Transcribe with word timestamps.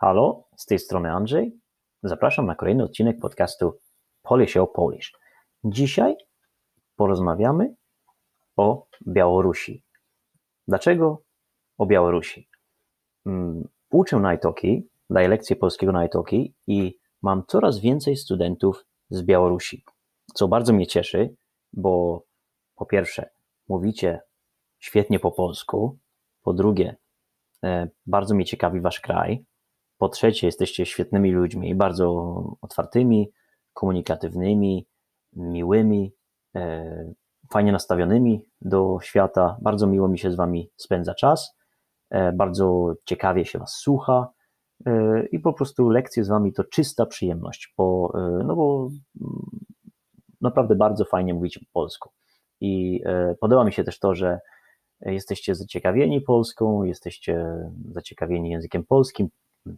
Halo, 0.00 0.44
z 0.56 0.66
tej 0.66 0.78
strony 0.78 1.12
Andrzej. 1.12 1.58
Zapraszam 2.02 2.46
na 2.46 2.54
kolejny 2.54 2.84
odcinek 2.84 3.20
podcastu 3.20 3.78
Polish 4.22 4.56
o 4.56 4.66
Polish. 4.66 5.12
Dzisiaj 5.64 6.16
porozmawiamy 6.96 7.74
o 8.56 8.86
Białorusi. 9.06 9.84
Dlaczego 10.68 11.22
o 11.78 11.86
Białorusi? 11.86 12.48
Mm, 13.26 13.68
uczę 13.90 14.16
na 14.16 14.34
Italki, 14.34 14.88
daję 15.10 15.28
lekcje 15.28 15.56
polskiego 15.56 15.92
na 15.92 16.06
Italki 16.06 16.54
i 16.66 16.98
mam 17.22 17.46
coraz 17.46 17.78
więcej 17.78 18.16
studentów 18.16 18.84
z 19.10 19.22
Białorusi, 19.22 19.84
co 20.34 20.48
bardzo 20.48 20.72
mnie 20.72 20.86
cieszy, 20.86 21.34
bo 21.72 22.22
po 22.76 22.86
pierwsze 22.86 23.30
mówicie 23.68 24.20
świetnie 24.78 25.18
po 25.18 25.32
polsku, 25.32 25.98
po 26.42 26.52
drugie 26.52 26.96
e, 27.64 27.88
bardzo 28.06 28.34
mnie 28.34 28.44
ciekawi 28.44 28.80
wasz 28.80 29.00
kraj, 29.00 29.44
po 29.98 30.08
trzecie, 30.08 30.46
jesteście 30.46 30.86
świetnymi 30.86 31.32
ludźmi, 31.32 31.74
bardzo 31.74 32.56
otwartymi, 32.60 33.32
komunikatywnymi, 33.72 34.86
miłymi, 35.32 36.12
e, 36.56 37.12
fajnie 37.52 37.72
nastawionymi 37.72 38.44
do 38.60 38.98
świata. 39.02 39.56
Bardzo 39.62 39.86
miło 39.86 40.08
mi 40.08 40.18
się 40.18 40.30
z 40.30 40.36
Wami 40.36 40.70
spędza 40.76 41.14
czas, 41.14 41.56
e, 42.10 42.32
bardzo 42.32 42.94
ciekawie 43.04 43.44
się 43.44 43.58
Was 43.58 43.74
słucha 43.74 44.28
e, 44.86 45.26
i 45.26 45.38
po 45.38 45.52
prostu 45.52 45.88
lekcje 45.88 46.24
z 46.24 46.28
Wami 46.28 46.52
to 46.52 46.64
czysta 46.64 47.06
przyjemność, 47.06 47.74
bo, 47.76 48.12
no 48.44 48.56
bo 48.56 48.90
mm, 49.20 49.50
naprawdę 50.40 50.74
bardzo 50.74 51.04
fajnie 51.04 51.34
mówicie 51.34 51.60
po 51.60 51.80
polsku. 51.80 52.10
I 52.60 53.02
podoba 53.40 53.64
mi 53.64 53.72
się 53.72 53.84
też 53.84 53.98
to, 53.98 54.14
że 54.14 54.40
jesteście 55.00 55.54
zaciekawieni 55.54 56.20
Polską, 56.20 56.84
jesteście 56.84 57.44
zaciekawieni 57.92 58.50
językiem 58.50 58.84
polskim, 58.84 59.28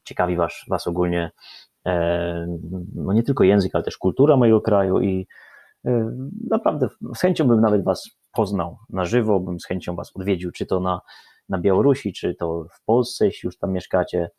ciekawi 0.05 0.37
was, 0.37 0.64
was 0.69 0.87
ogólnie 0.87 1.31
e, 1.87 2.47
no 2.95 3.12
nie 3.12 3.23
tylko 3.23 3.45
język, 3.45 3.75
ale 3.75 3.84
też 3.84 3.98
kultura 3.98 4.37
mojego 4.37 4.61
kraju 4.61 5.01
i 5.01 5.27
e, 5.84 6.11
naprawdę 6.51 6.89
z 7.14 7.20
chęcią 7.20 7.48
bym 7.48 7.61
nawet 7.61 7.84
was 7.84 8.11
poznał 8.33 8.79
na 8.91 9.05
żywo, 9.05 9.41
bym 9.41 9.61
z 9.61 9.67
chęcią 9.67 9.97
was 9.97 10.11
odwiedził, 10.14 10.51
czy 10.51 10.67
to 10.67 10.81
na, 10.81 11.01
na 11.48 11.59
Białorusi, 11.59 12.12
czy 12.12 12.34
to 12.34 12.64
w 12.73 12.84
Polsce, 12.84 13.25
jeśli 13.25 13.47
już 13.47 13.59
tam 13.59 13.73
mieszkacie. 13.73 14.31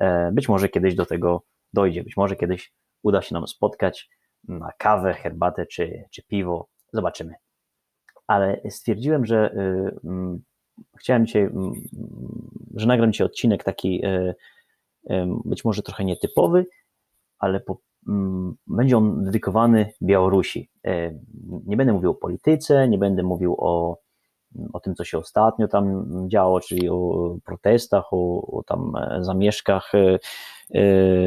E, 0.00 0.32
być 0.32 0.48
może 0.48 0.68
kiedyś 0.68 0.94
do 0.94 1.06
tego 1.06 1.42
dojdzie, 1.72 2.04
być 2.04 2.16
może 2.16 2.36
kiedyś 2.36 2.72
uda 3.02 3.22
się 3.22 3.34
nam 3.34 3.46
spotkać 3.46 4.08
na 4.48 4.72
kawę, 4.78 5.14
herbatę 5.14 5.66
czy, 5.66 6.04
czy 6.10 6.22
piwo. 6.22 6.68
Zobaczymy. 6.92 7.34
Ale 8.26 8.60
stwierdziłem, 8.70 9.26
że 9.26 9.54
y, 9.54 9.98
chciałem 10.98 11.26
dzisiaj, 11.26 11.50
że 12.74 12.86
nagram 12.86 13.12
dzisiaj 13.12 13.26
odcinek 13.26 13.64
taki 13.64 14.02
być 15.44 15.64
może 15.64 15.82
trochę 15.82 16.04
nietypowy, 16.04 16.66
ale 17.38 17.60
po, 17.60 17.78
mm, 18.08 18.54
będzie 18.66 18.96
on 18.96 19.24
dedykowany 19.24 19.92
Białorusi. 20.02 20.70
Nie 21.66 21.76
będę 21.76 21.92
mówił 21.92 22.10
o 22.10 22.14
polityce, 22.14 22.88
nie 22.88 22.98
będę 22.98 23.22
mówił 23.22 23.56
o, 23.58 23.98
o 24.72 24.80
tym, 24.80 24.94
co 24.94 25.04
się 25.04 25.18
ostatnio 25.18 25.68
tam 25.68 26.04
działo, 26.28 26.60
czyli 26.60 26.88
o 26.88 27.36
protestach, 27.44 28.12
o, 28.12 28.42
o 28.58 28.62
tam 28.62 28.92
e, 28.96 29.24
zamieszkach 29.24 29.94
e, 29.94 29.98
e, 30.08 30.18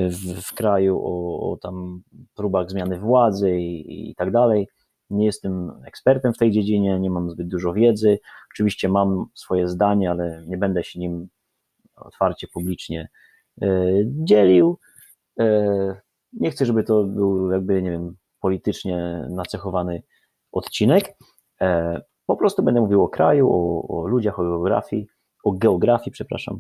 w, 0.10 0.42
w 0.42 0.54
kraju, 0.54 1.00
o, 1.04 1.52
o, 1.52 1.58
tam 1.58 2.02
próbach 2.36 2.70
zmiany 2.70 3.00
władzy 3.00 3.60
i, 3.60 4.10
i 4.12 4.16
tak 4.16 4.32
dalej. 4.32 4.68
Nie 5.10 5.26
jestem 5.26 5.72
ekspertem 5.86 6.34
w 6.34 6.38
tej 6.38 6.52
dziedzinie, 6.52 7.00
nie 7.00 7.10
mam 7.10 7.30
zbyt 7.30 7.48
dużo 7.48 7.74
wiedzy. 7.74 8.20
Oczywiście 8.54 8.90
mam 8.90 9.26
swoje 9.34 9.68
zdanie, 9.68 10.12
ale 10.12 10.44
nie 10.48 10.58
będę 10.58 10.84
się 10.84 11.00
nim 11.00 11.28
otwarcie, 11.96 12.48
publicznie 12.48 13.10
dzielił. 14.08 14.80
E, 15.40 16.02
nie 16.34 16.52
chcę, 16.52 16.66
żeby 16.66 16.84
to 16.84 17.04
był 17.04 17.52
jakby, 17.52 17.82
nie 17.82 17.92
wiem, 17.92 18.16
politycznie 18.40 19.28
nacechowany 19.30 20.04
odcinek. 20.52 21.16
E, 21.62 22.02
po 22.26 22.38
prostu 22.38 22.64
będę 22.64 22.82
mówił 22.82 23.04
o 23.04 23.10
kraju, 23.10 23.50
o, 23.52 23.88
o 23.88 24.08
ludziach, 24.08 24.40
o 24.40 24.44
geografii, 24.44 25.08
o 25.44 25.52
geografii, 25.52 26.12
przepraszam, 26.12 26.60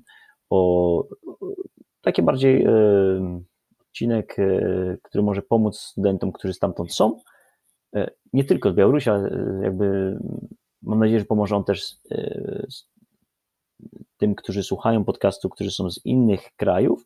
o 0.50 1.08
taki 2.02 2.22
bardziej 2.22 2.68
odcinek, 3.82 4.38
który 5.04 5.24
może 5.24 5.42
pomóc 5.42 5.80
studentom, 5.80 6.32
którzy 6.32 6.54
stamtąd 6.54 6.94
są. 6.94 7.20
Nie 8.34 8.44
tylko 8.44 8.72
z 8.72 8.76
Białorusi, 8.76 9.10
ale 9.10 9.30
jakby 9.64 10.18
mam 10.82 11.00
nadzieję, 11.00 11.20
że 11.20 11.26
pomoże 11.26 11.56
on 11.56 11.64
też 11.64 11.96
tym, 14.24 14.36
którzy 14.36 14.64
słuchają 14.64 15.06
podcastu, 15.06 15.50
którzy 15.50 15.72
są 15.72 15.92
z 15.92 16.06
innych 16.06 16.50
krajów, 16.56 17.06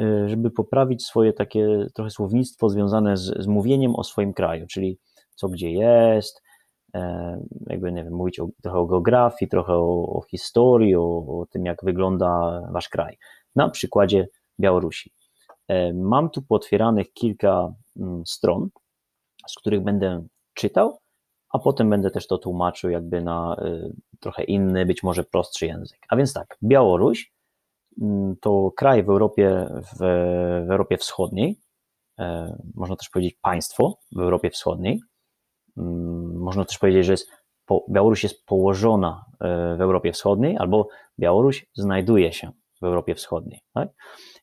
y, 0.00 0.28
żeby 0.28 0.50
poprawić 0.50 1.04
swoje 1.04 1.32
takie 1.32 1.86
trochę 1.94 2.10
słownictwo 2.10 2.68
związane 2.68 3.16
z, 3.16 3.42
z 3.42 3.46
mówieniem 3.46 3.96
o 3.96 4.04
swoim 4.04 4.32
kraju, 4.32 4.66
czyli 4.66 4.98
co 5.34 5.48
gdzie 5.48 5.70
jest, 5.70 6.42
e, 6.94 7.42
jakby, 7.66 7.92
nie 7.92 8.04
wiem, 8.04 8.12
mówić 8.12 8.40
o, 8.40 8.48
trochę 8.62 8.78
o 8.78 8.86
geografii, 8.86 9.48
trochę 9.48 9.72
o, 9.72 10.18
o 10.18 10.22
historii, 10.30 10.96
o, 10.96 11.00
o, 11.02 11.46
tym, 11.50 11.64
jak 11.64 11.84
wygląda 11.84 12.60
wasz 12.72 12.88
kraj. 12.88 13.18
Na 13.56 13.68
przykładzie 13.68 14.28
Białorusi. 14.60 15.12
E, 15.68 15.92
mam 15.92 16.30
tu 16.30 16.42
potwieranych 16.42 17.12
kilka 17.12 17.74
mm, 17.96 18.22
stron, 18.26 18.68
z 19.48 19.54
których 19.54 19.82
będę 19.82 20.26
czytał, 20.54 20.98
a 21.52 21.58
potem 21.58 21.90
będę 21.90 22.10
też 22.10 22.26
to 22.26 22.38
tłumaczył 22.38 22.90
jakby 22.90 23.22
na 23.22 23.56
y, 23.64 23.92
trochę 24.20 24.44
inny, 24.44 24.86
być 24.86 25.02
może 25.02 25.24
prostszy 25.24 25.66
język. 25.66 25.98
A 26.08 26.16
więc 26.16 26.32
tak, 26.32 26.58
Białoruś 26.62 27.32
mm, 28.02 28.36
to 28.40 28.70
kraj 28.76 29.04
w 29.04 29.10
Europie, 29.10 29.66
w, 29.82 29.98
w 30.66 30.70
Europie 30.70 30.96
Wschodniej, 30.96 31.60
e, 32.18 32.56
można 32.74 32.96
też 32.96 33.08
powiedzieć 33.08 33.34
państwo 33.42 33.98
w 34.12 34.20
Europie 34.20 34.50
Wschodniej. 34.50 35.00
Mm, 35.76 36.38
można 36.38 36.64
też 36.64 36.78
powiedzieć, 36.78 37.06
że 37.06 37.12
jest, 37.12 37.28
Białoruś 37.90 38.22
jest 38.22 38.46
położona 38.46 39.24
e, 39.40 39.76
w 39.76 39.80
Europie 39.80 40.12
Wschodniej, 40.12 40.56
albo 40.58 40.88
Białoruś 41.18 41.66
znajduje 41.74 42.32
się 42.32 42.50
w 42.82 42.84
Europie 42.84 43.14
Wschodniej. 43.14 43.60
Tak? 43.74 43.88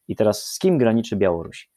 I 0.08 0.16
teraz 0.16 0.44
z 0.44 0.59
kim 0.59 0.78
graniczy 0.78 1.16
Białoruś? 1.16 1.69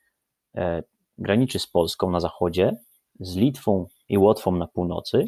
E, 0.56 0.82
graniczy 1.18 1.58
z 1.58 1.66
Polską 1.66 2.10
na 2.10 2.20
zachodzie, 2.20 2.76
z 3.20 3.36
Litwą 3.36 3.86
i 4.12 4.18
Łotwą 4.18 4.52
na 4.52 4.66
północy, 4.66 5.24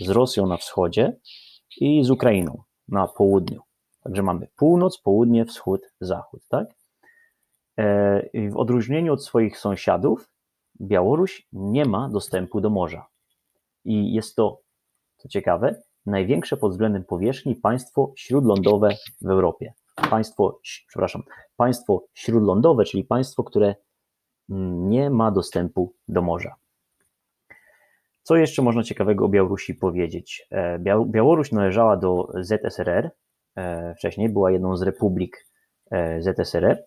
z 0.00 0.08
Rosją 0.08 0.46
na 0.46 0.56
wschodzie 0.56 1.16
i 1.80 2.04
z 2.04 2.10
Ukrainą 2.10 2.62
na 2.88 3.06
południu. 3.08 3.60
Także 4.04 4.22
mamy 4.22 4.48
północ, 4.56 4.98
południe, 4.98 5.44
wschód, 5.44 5.80
zachód, 6.00 6.42
tak? 6.48 6.68
E, 7.78 8.50
w 8.50 8.56
odróżnieniu 8.56 9.12
od 9.12 9.24
swoich 9.24 9.58
sąsiadów, 9.58 10.28
Białoruś 10.80 11.48
nie 11.52 11.84
ma 11.84 12.08
dostępu 12.08 12.60
do 12.60 12.70
morza. 12.70 13.06
I 13.84 14.12
jest 14.12 14.36
to, 14.36 14.60
co 15.16 15.28
ciekawe, 15.28 15.82
największe 16.06 16.56
pod 16.56 16.72
względem 16.72 17.04
powierzchni 17.04 17.54
państwo 17.54 18.12
śródlądowe 18.16 18.96
w 19.20 19.30
Europie. 19.30 19.74
Państwo, 20.10 20.60
przepraszam, 20.88 21.22
państwo 21.56 22.04
śródlądowe, 22.14 22.84
czyli 22.84 23.04
państwo, 23.04 23.44
które 23.44 23.74
mm, 24.50 24.88
nie 24.88 25.10
ma 25.10 25.30
dostępu 25.30 25.94
do 26.08 26.22
morza. 26.22 26.56
Co 28.26 28.36
jeszcze 28.36 28.62
można 28.62 28.82
ciekawego 28.82 29.24
o 29.24 29.28
Białorusi 29.28 29.74
powiedzieć? 29.74 30.46
E, 30.50 30.78
Białoruś 31.06 31.52
należała 31.52 31.96
do 31.96 32.28
ZSRR, 32.40 33.10
e, 33.56 33.94
wcześniej 33.94 34.28
była 34.28 34.50
jedną 34.50 34.76
z 34.76 34.82
republik 34.82 35.46
e, 35.90 36.22
ZSRR, 36.22 36.84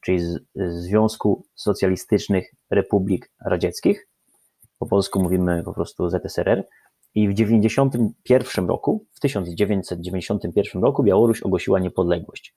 czyli 0.00 0.20
Związku 0.54 1.46
Socjalistycznych 1.54 2.50
Republik 2.70 3.30
Radzieckich. 3.46 4.08
Po 4.78 4.86
polsku 4.86 5.22
mówimy 5.22 5.62
po 5.64 5.74
prostu 5.74 6.10
ZSRR. 6.10 6.64
I 7.14 7.28
w 7.28 7.34
1991 7.34 8.68
roku, 8.68 9.06
w 9.14 9.20
1991 9.20 10.82
roku 10.82 11.02
Białoruś 11.02 11.42
ogłosiła 11.42 11.78
niepodległość. 11.78 12.54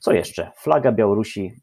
Co 0.00 0.12
jeszcze? 0.12 0.50
Flaga 0.56 0.92
Białorusi, 0.92 1.60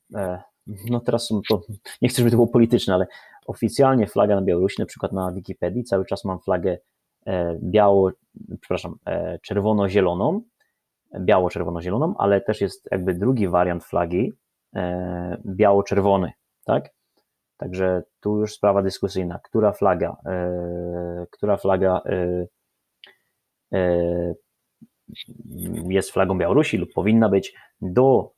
no 0.90 1.00
teraz 1.00 1.30
to, 1.50 1.62
nie 2.02 2.10
chcę, 2.10 2.18
żeby 2.18 2.32
to 2.32 2.38
było 2.38 2.48
polityczne, 2.48 2.94
ale 2.94 3.08
oficjalnie 3.48 4.08
flaga 4.08 4.36
na 4.36 4.42
Białorusi, 4.42 4.82
na 4.82 4.86
przykład 4.86 5.12
na 5.12 5.32
Wikipedii, 5.32 5.84
cały 5.84 6.06
czas 6.06 6.26
mam 6.26 6.40
flagę 6.40 6.78
e, 7.26 7.60
biało, 7.64 8.12
przepraszam, 8.62 8.96
e, 9.06 9.40
czerwono-zieloną, 9.40 10.42
biało-czerwono-zieloną, 11.20 12.14
ale 12.18 12.42
też 12.42 12.62
jest 12.62 12.88
jakby 12.92 13.14
drugi 13.14 13.48
wariant 13.48 13.84
flagi, 13.84 14.32
e, 14.76 15.38
biało-czerwony, 15.46 16.32
tak? 16.66 16.90
Także 17.58 18.04
tu 18.20 18.40
już 18.40 18.54
sprawa 18.54 18.82
dyskusyjna, 18.84 19.40
która 19.44 19.72
flaga, 19.72 20.18
która 21.32 21.58
flaga 21.58 22.02
jest 25.88 26.12
flagą 26.12 26.38
Białorusi 26.38 26.78
lub 26.78 26.94
powinna 26.94 27.30
być 27.30 27.54
do 27.82 28.33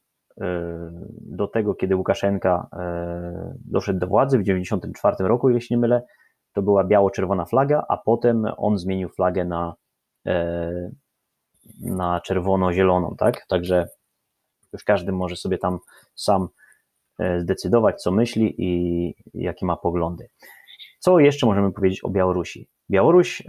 do 1.21 1.47
tego, 1.47 1.75
kiedy 1.75 1.95
Łukaszenka 1.95 2.67
e, 2.73 3.53
doszedł 3.65 3.99
do 3.99 4.07
władzy 4.07 4.37
w 4.37 4.41
1994 4.41 5.29
roku, 5.29 5.49
jeśli 5.49 5.73
nie 5.73 5.79
mylę, 5.79 6.01
to 6.53 6.61
była 6.61 6.83
biało-czerwona 6.83 7.45
flaga, 7.45 7.85
a 7.89 7.97
potem 7.97 8.45
on 8.57 8.77
zmienił 8.77 9.09
flagę 9.09 9.45
na, 9.45 9.75
e, 10.25 10.91
na 11.81 12.21
czerwono-zieloną, 12.21 13.15
tak? 13.17 13.45
Także 13.47 13.87
już 14.73 14.83
każdy 14.83 15.11
może 15.11 15.35
sobie 15.35 15.57
tam 15.57 15.79
sam 16.15 16.47
zdecydować, 17.37 18.01
co 18.01 18.11
myśli 18.11 18.55
i 18.57 19.13
jakie 19.33 19.65
ma 19.65 19.77
poglądy. 19.77 20.27
Co 20.99 21.19
jeszcze 21.19 21.45
możemy 21.45 21.71
powiedzieć 21.71 22.03
o 22.03 22.09
Białorusi? 22.09 22.69
Białoruś, 22.89 23.43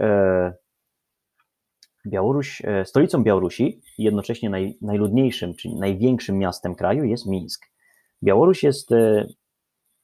Białoruś 2.09 2.61
stolicą 2.85 3.23
Białorusi 3.23 3.81
i 3.97 4.03
jednocześnie 4.03 4.49
naj, 4.49 4.77
najludniejszym, 4.81 5.55
czyli 5.55 5.75
największym 5.75 6.37
miastem 6.37 6.75
kraju 6.75 7.03
jest 7.03 7.25
Mińsk. 7.25 7.65
Białoruś 8.23 8.63
jest 8.63 8.93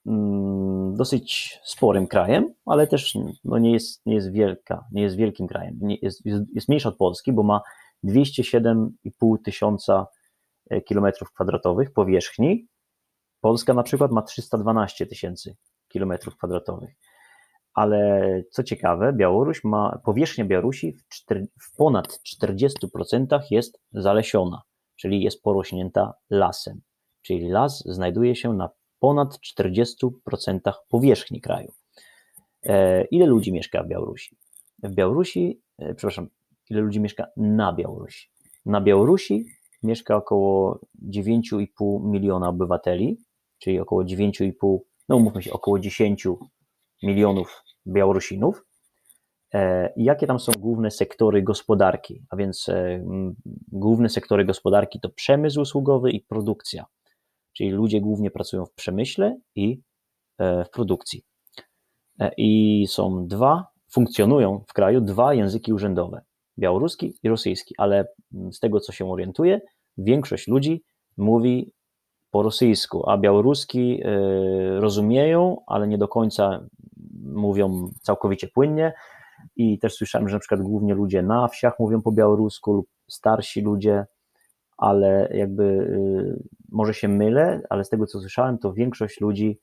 Mm, 0.05 0.95
dosyć 0.95 1.59
sporym 1.63 2.07
krajem, 2.07 2.53
ale 2.65 2.87
też 2.87 3.17
no 3.43 3.57
nie, 3.57 3.71
jest, 3.71 4.05
nie 4.05 4.15
jest 4.15 4.31
wielka, 4.31 4.85
nie 4.91 5.01
jest 5.01 5.15
wielkim 5.15 5.47
krajem. 5.47 5.77
Nie, 5.81 5.97
jest, 6.01 6.25
jest, 6.25 6.43
jest 6.55 6.69
mniejsza 6.69 6.89
od 6.89 6.97
Polski, 6.97 7.33
bo 7.33 7.43
ma 7.43 7.61
207,5 8.03 9.37
tysiąca 9.45 10.07
e, 10.69 10.81
kilometrów 10.81 11.31
kwadratowych 11.31 11.93
powierzchni. 11.93 12.67
Polska 13.41 13.73
na 13.73 13.83
przykład 13.83 14.11
ma 14.11 14.21
312 14.21 15.05
tysięcy 15.05 15.55
kilometrów 15.87 16.37
kwadratowych. 16.37 16.95
Ale 17.73 18.43
co 18.51 18.63
ciekawe, 18.63 19.13
Białoruś 19.13 19.63
ma, 19.63 19.99
powierzchnia 20.05 20.45
Białorusi 20.45 20.93
w, 20.93 21.07
czter, 21.07 21.45
w 21.61 21.75
ponad 21.75 22.07
40% 22.07 23.39
jest 23.51 23.79
zalesiona, 23.91 24.61
czyli 24.95 25.23
jest 25.23 25.41
porośnięta 25.41 26.13
lasem. 26.29 26.81
Czyli 27.21 27.49
las 27.49 27.83
znajduje 27.85 28.35
się 28.35 28.53
na 28.53 28.69
ponad 28.99 29.39
40% 29.59 30.73
powierzchni 30.89 31.41
kraju. 31.41 31.71
E, 32.63 33.05
ile 33.05 33.25
ludzi 33.25 33.53
mieszka 33.53 33.83
w 33.83 33.87
Białorusi? 33.87 34.37
W 34.83 34.93
Białorusi, 34.93 35.61
e, 35.77 35.95
przepraszam, 35.95 36.27
ile 36.69 36.81
ludzi 36.81 36.99
mieszka 36.99 37.27
na 37.37 37.73
Białorusi? 37.73 38.29
Na 38.65 38.81
Białorusi 38.81 39.45
mieszka 39.83 40.15
około 40.15 40.79
9,5 41.09 42.03
miliona 42.03 42.49
obywateli, 42.49 43.17
czyli 43.59 43.79
około 43.79 44.03
9,5, 44.03 44.79
no 45.09 45.15
umówmy 45.15 45.43
się, 45.43 45.53
około 45.53 45.79
10 45.79 46.27
milionów 47.03 47.63
Białorusinów. 47.87 48.65
E, 49.53 49.93
jakie 49.97 50.27
tam 50.27 50.39
są 50.39 50.51
główne 50.59 50.91
sektory 50.91 51.43
gospodarki? 51.43 52.25
A 52.29 52.35
więc 52.35 52.69
główne 53.71 54.09
sektory 54.09 54.45
gospodarki 54.45 54.99
to 54.99 55.09
przemysł 55.09 55.61
usługowy 55.61 56.11
i 56.11 56.21
produkcja 56.21 56.85
czyli 57.53 57.69
ludzie 57.69 58.01
głównie 58.01 58.31
pracują 58.31 58.65
w 58.65 58.73
przemyśle 58.73 59.37
i 59.55 59.81
e, 60.37 60.65
w 60.65 60.69
produkcji. 60.69 61.23
E, 62.19 62.31
I 62.37 62.85
są 62.89 63.27
dwa, 63.27 63.67
funkcjonują 63.91 64.63
w 64.67 64.73
kraju 64.73 65.01
dwa 65.01 65.33
języki 65.33 65.73
urzędowe, 65.73 66.21
białoruski 66.59 67.13
i 67.23 67.29
rosyjski, 67.29 67.75
ale 67.77 68.07
z 68.51 68.59
tego 68.59 68.79
co 68.79 68.91
się 68.91 69.11
orientuję, 69.11 69.61
większość 69.97 70.47
ludzi 70.47 70.83
mówi 71.17 71.71
po 72.31 72.43
rosyjsku, 72.43 73.09
a 73.09 73.17
białoruski 73.17 74.01
e, 74.03 74.09
rozumieją, 74.79 75.57
ale 75.67 75.87
nie 75.87 75.97
do 75.97 76.07
końca 76.07 76.65
mówią 77.33 77.89
całkowicie 78.01 78.47
płynnie. 78.47 78.93
I 79.55 79.79
też 79.79 79.93
słyszałem, 79.93 80.29
że 80.29 80.35
na 80.35 80.39
przykład 80.39 80.61
głównie 80.61 80.93
ludzie 80.93 81.21
na 81.21 81.47
wsiach 81.47 81.79
mówią 81.79 82.01
po 82.01 82.11
białorusku 82.11 82.73
lub 82.73 82.87
starsi 83.07 83.61
ludzie 83.61 84.05
ale 84.77 85.29
jakby 85.33 85.63
y, 85.63 86.43
może 86.69 86.93
się 86.93 87.07
mylę, 87.07 87.61
ale 87.69 87.83
z 87.83 87.89
tego 87.89 88.05
co 88.05 88.19
słyszałem, 88.19 88.57
to 88.57 88.73
większość 88.73 89.21
ludzi 89.21 89.59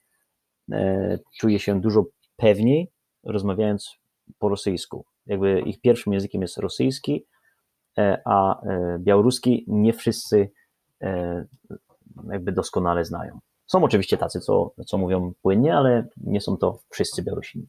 e, 0.72 1.18
czuje 1.38 1.58
się 1.58 1.80
dużo 1.80 2.04
pewniej 2.36 2.90
rozmawiając 3.24 3.96
po 4.38 4.48
rosyjsku. 4.48 5.04
Jakby 5.26 5.60
ich 5.60 5.80
pierwszym 5.80 6.12
językiem 6.12 6.42
jest 6.42 6.58
rosyjski, 6.58 7.26
e, 7.98 8.22
a 8.24 8.62
e, 8.62 8.98
białoruski 8.98 9.64
nie 9.68 9.92
wszyscy 9.92 10.50
jakby 12.30 12.52
doskonale 12.52 13.04
znają. 13.04 13.40
Są 13.70 13.84
oczywiście 13.84 14.16
tacy, 14.16 14.40
co, 14.40 14.74
co 14.86 14.98
mówią 14.98 15.32
płynnie, 15.42 15.76
ale 15.76 16.06
nie 16.16 16.40
są 16.40 16.56
to 16.56 16.78
wszyscy 16.88 17.22
Białorusini. 17.22 17.66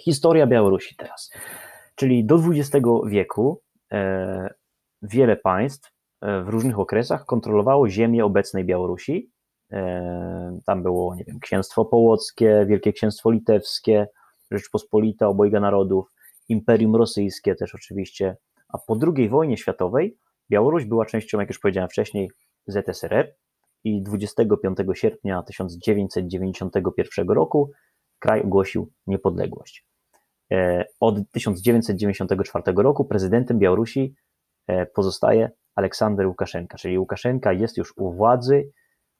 Historia 0.00 0.46
Białorusi 0.46 0.96
teraz. 0.96 1.30
Czyli 1.94 2.24
do 2.24 2.34
XX 2.34 2.86
wieku 3.06 3.62
wiele 5.02 5.36
państw 5.36 5.92
w 6.22 6.48
różnych 6.48 6.78
okresach 6.78 7.26
kontrolowało 7.26 7.88
ziemię 7.88 8.24
obecnej 8.24 8.64
Białorusi. 8.64 9.30
E, 9.72 10.58
tam 10.66 10.82
było, 10.82 11.14
nie 11.14 11.24
wiem, 11.24 11.40
Księstwo 11.40 11.84
Połockie, 11.84 12.66
Wielkie 12.68 12.92
Księstwo 12.92 13.30
Litewskie, 13.30 14.08
Rzeczpospolita 14.50 15.28
obojga 15.28 15.60
narodów, 15.60 16.14
Imperium 16.48 16.96
Rosyjskie 16.96 17.54
też 17.54 17.74
oczywiście, 17.74 18.36
a 18.68 18.78
po 18.78 18.96
II 19.16 19.28
wojnie 19.28 19.56
światowej 19.56 20.16
Białoruś 20.50 20.84
była 20.84 21.06
częścią, 21.06 21.40
jak 21.40 21.48
już 21.48 21.58
powiedziałem 21.58 21.88
wcześniej, 21.88 22.30
ZSRR 22.66 23.34
i 23.84 24.02
25 24.02 24.78
sierpnia 24.94 25.42
1991 25.42 27.28
roku 27.28 27.70
kraj 28.18 28.42
ogłosił 28.42 28.92
niepodległość. 29.06 29.86
E, 30.52 30.84
od 31.00 31.30
1994 31.30 32.72
roku 32.76 33.04
prezydentem 33.04 33.58
Białorusi 33.58 34.14
e, 34.66 34.86
pozostaje 34.86 35.50
Aleksander 35.74 36.26
Łukaszenka, 36.26 36.78
czyli 36.78 36.98
Łukaszenka 36.98 37.52
jest 37.52 37.76
już 37.76 37.92
u 37.96 38.12
władzy 38.12 38.70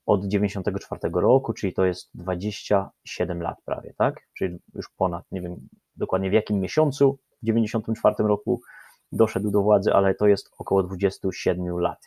od 0.06 0.26
94 0.26 1.00
roku, 1.14 1.52
czyli 1.52 1.72
to 1.72 1.84
jest 1.84 2.10
27 2.14 3.42
lat 3.42 3.56
prawie, 3.64 3.94
tak? 3.98 4.20
Czyli 4.38 4.58
już 4.74 4.88
ponad, 4.96 5.24
nie 5.32 5.40
wiem 5.40 5.56
dokładnie 5.96 6.30
w 6.30 6.32
jakim 6.32 6.60
miesiącu 6.60 7.18
w 7.42 7.46
94 7.46 8.14
roku 8.18 8.60
doszedł 9.12 9.50
do 9.50 9.62
władzy, 9.62 9.92
ale 9.92 10.14
to 10.14 10.26
jest 10.26 10.50
około 10.58 10.82
27 10.82 11.78
lat. 11.78 11.98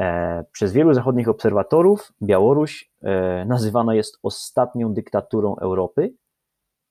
E, 0.00 0.44
przez 0.52 0.72
wielu 0.72 0.94
zachodnich 0.94 1.28
obserwatorów 1.28 2.12
Białoruś 2.22 2.90
e, 3.02 3.44
nazywana 3.44 3.94
jest 3.94 4.18
ostatnią 4.22 4.94
dyktaturą 4.94 5.56
Europy, 5.56 6.14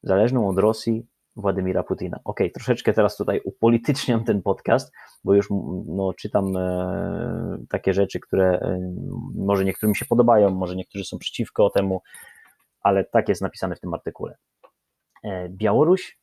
zależną 0.03 0.50
od 0.50 0.57
Rosji 0.57 1.07
Władimira 1.35 1.83
Putina. 1.83 2.19
Ok, 2.23 2.39
troszeczkę 2.53 2.94
teraz 2.94 3.17
tutaj 3.17 3.41
upolityczniam 3.45 4.23
ten 4.23 4.41
podcast, 4.41 4.94
bo 5.23 5.33
już 5.33 5.47
no, 5.85 6.13
czytam 6.13 6.57
e, 6.57 7.57
takie 7.69 7.94
rzeczy, 7.94 8.19
które 8.19 8.77
może 9.35 9.65
niektórym 9.65 9.95
się 9.95 10.05
podobają, 10.05 10.50
może 10.50 10.75
niektórzy 10.75 11.05
są 11.05 11.17
przeciwko 11.17 11.69
temu, 11.69 12.01
ale 12.81 13.03
tak 13.03 13.29
jest 13.29 13.41
napisane 13.41 13.75
w 13.75 13.79
tym 13.79 13.94
artykule. 13.94 14.38
Białoruś 15.50 16.19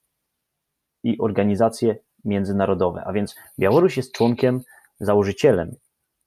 i 1.02 1.18
organizacje 1.18 1.96
międzynarodowe, 2.24 3.04
a 3.04 3.12
więc 3.12 3.36
Białoruś 3.58 3.96
jest 3.96 4.12
członkiem, 4.12 4.60
założycielem 5.00 5.76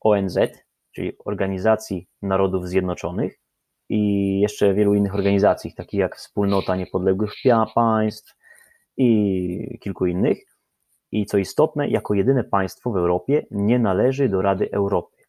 ONZ, 0.04 0.38
czyli 0.92 1.12
Organizacji 1.26 2.08
Narodów 2.22 2.68
Zjednoczonych 2.68 3.40
i 3.90 4.40
jeszcze 4.40 4.74
wielu 4.74 4.94
innych 4.94 5.16
organizacji, 5.16 5.74
takich 5.74 6.00
jak 6.00 6.16
Wspólnota 6.16 6.76
Niepodległych 6.76 7.34
Państw, 7.76 8.36
i 8.98 9.80
kilku 9.82 10.06
innych. 10.06 10.46
I 11.12 11.26
co 11.26 11.38
istotne, 11.38 11.90
jako 11.90 12.14
jedyne 12.14 12.44
państwo 12.44 12.92
w 12.92 12.98
Europie 12.98 13.46
nie 13.52 13.80
należy 13.80 14.30
do 14.30 14.42
Rady 14.42 14.72
Europy. 14.72 15.24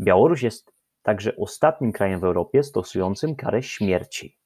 Białoruś 0.00 0.42
jest 0.42 0.72
także 1.02 1.36
ostatnim 1.36 1.92
krajem 1.92 2.20
w 2.20 2.24
Europie 2.24 2.62
stosującym 2.62 3.36
karę 3.36 3.62
śmierci. 3.62 4.38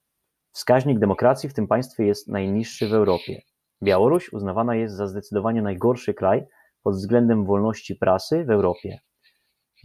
Wskaźnik 0.52 0.98
demokracji 0.98 1.48
w 1.48 1.54
tym 1.54 1.66
państwie 1.66 2.06
jest 2.06 2.28
najniższy 2.28 2.88
w 2.88 2.94
Europie. 2.94 3.42
Białoruś 3.82 4.32
uznawana 4.32 4.74
jest 4.74 4.94
za 4.94 5.06
zdecydowanie 5.06 5.62
najgorszy 5.62 6.14
kraj 6.14 6.46
pod 6.82 6.94
względem 6.94 7.44
wolności 7.44 7.96
prasy 7.96 8.44
w 8.44 8.50
Europie. 8.50 8.98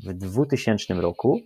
W 0.05 0.13
2000 0.13 0.93
roku 0.93 1.39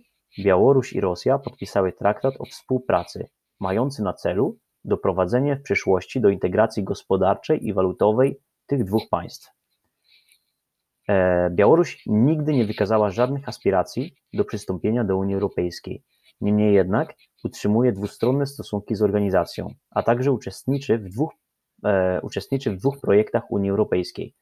Białoruś 0.44 0.92
i 0.92 1.00
Rosja 1.00 1.38
podpisały 1.38 1.92
traktat 1.92 2.34
o 2.38 2.44
współpracy, 2.44 3.28
mający 3.60 4.02
na 4.02 4.12
celu 4.12 4.58
doprowadzenie 4.84 5.56
w 5.56 5.62
przyszłości 5.62 6.20
do 6.20 6.28
integracji 6.28 6.84
gospodarczej 6.84 7.66
i 7.66 7.72
walutowej 7.72 8.40
tych 8.66 8.84
dwóch 8.84 9.08
państw. 9.10 9.50
E, 11.08 11.50
Białoruś 11.50 12.02
nigdy 12.06 12.52
nie 12.52 12.64
wykazała 12.64 13.10
żadnych 13.10 13.48
aspiracji 13.48 14.14
do 14.32 14.44
przystąpienia 14.44 15.04
do 15.04 15.16
Unii 15.16 15.34
Europejskiej. 15.34 16.02
Niemniej 16.40 16.74
jednak 16.74 17.14
utrzymuje 17.44 17.92
dwustronne 17.92 18.46
stosunki 18.46 18.94
z 18.94 19.02
organizacją, 19.02 19.74
a 19.90 20.02
także 20.02 20.32
uczestniczy 20.32 20.98
w 20.98 21.08
dwóch, 21.08 21.32
e, 21.84 22.20
uczestniczy 22.22 22.70
w 22.70 22.76
dwóch 22.76 23.00
projektach 23.00 23.50
Unii 23.50 23.70
Europejskiej: 23.70 24.34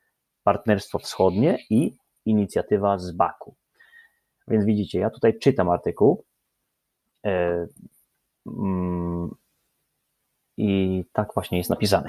Partnerstwo 0.46 0.98
Wschodnie 0.98 1.58
i 1.70 1.96
inicjatywa 2.24 2.98
z 2.98 3.12
Baku. 3.12 3.54
Więc 4.48 4.64
widzicie, 4.64 4.98
ja 4.98 5.10
tutaj 5.10 5.38
czytam 5.38 5.70
artykuł. 5.70 6.24
E, 7.24 7.66
mm, 8.46 9.34
i 10.56 11.04
tak 11.12 11.34
właśnie 11.34 11.58
jest 11.58 11.70
napisane. 11.70 12.08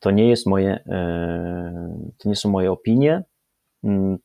To 0.00 0.10
nie 0.10 0.28
jest 0.28 0.46
moje, 0.46 0.84
e, 0.86 2.10
to 2.18 2.28
nie 2.28 2.36
są 2.36 2.50
moje 2.50 2.72
opinie. 2.72 3.24
Mm, 3.84 4.18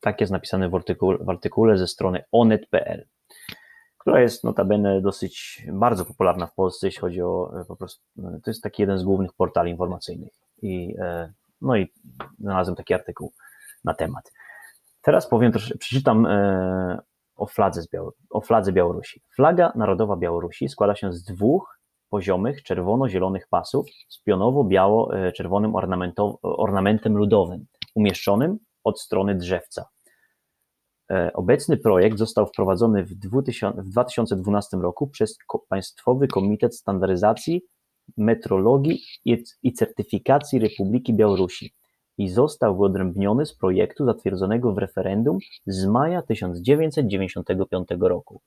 tak 0.00 0.20
jest 0.20 0.32
napisane 0.32 0.68
w 0.68 0.74
artykule, 0.74 1.18
w 1.18 1.30
artykule 1.30 1.78
ze 1.78 1.86
strony 1.86 2.24
onet.pl, 2.32 3.06
która 3.98 4.20
jest 4.20 4.44
notabene 4.44 5.00
dosyć 5.00 5.66
bardzo 5.72 6.04
popularna 6.04 6.46
w 6.46 6.54
Polsce, 6.54 6.86
jeśli 6.86 7.00
chodzi 7.00 7.22
o 7.22 7.60
e, 7.60 7.64
po 7.64 7.76
prostu, 7.76 8.04
to 8.16 8.50
jest 8.50 8.62
taki 8.62 8.82
jeden 8.82 8.98
z 8.98 9.04
głównych 9.04 9.32
portali 9.32 9.70
informacyjnych. 9.70 10.32
I, 10.62 10.96
no 11.60 11.76
i 11.76 11.92
znalazłem 12.38 12.76
taki 12.76 12.94
artykuł 12.94 13.32
na 13.84 13.94
temat. 13.94 14.32
Teraz 15.02 15.28
powiem 15.28 15.52
troszkę, 15.52 15.78
przeczytam 15.78 16.26
e, 16.26 16.98
o 17.36 17.46
fladze, 17.46 17.82
z 17.82 17.88
o 18.30 18.40
fladze 18.40 18.72
Białorusi. 18.72 19.22
Flaga 19.36 19.72
narodowa 19.74 20.16
Białorusi 20.16 20.68
składa 20.68 20.94
się 20.94 21.12
z 21.12 21.22
dwóch 21.22 21.80
poziomych 22.10 22.62
czerwono-zielonych 22.62 23.48
pasów 23.48 23.86
z 24.08 24.22
pionowo-biało-czerwonym 24.24 25.72
ornamentem 26.42 27.16
ludowym, 27.16 27.66
umieszczonym 27.94 28.58
od 28.84 29.00
strony 29.00 29.34
drzewca. 29.34 29.84
E, 31.10 31.30
obecny 31.34 31.76
projekt 31.76 32.18
został 32.18 32.46
wprowadzony 32.46 33.04
w 33.04 33.14
2012 33.14 34.76
roku 34.76 35.06
przez 35.06 35.38
Państwowy 35.68 36.28
Komitet 36.28 36.76
Standaryzacji, 36.76 37.62
Metrologii 38.16 39.02
i 39.62 39.72
Certyfikacji 39.72 40.58
Republiki 40.58 41.14
Białorusi 41.14 41.72
i 42.18 42.28
został 42.28 42.76
wyodrębniony 42.78 43.46
z 43.46 43.54
projektu 43.54 44.04
zatwierdzonego 44.04 44.72
w 44.72 44.78
referendum 44.78 45.38
z 45.66 45.86
maja 45.86 46.22
1995 46.22 47.88
roku. 48.00 48.40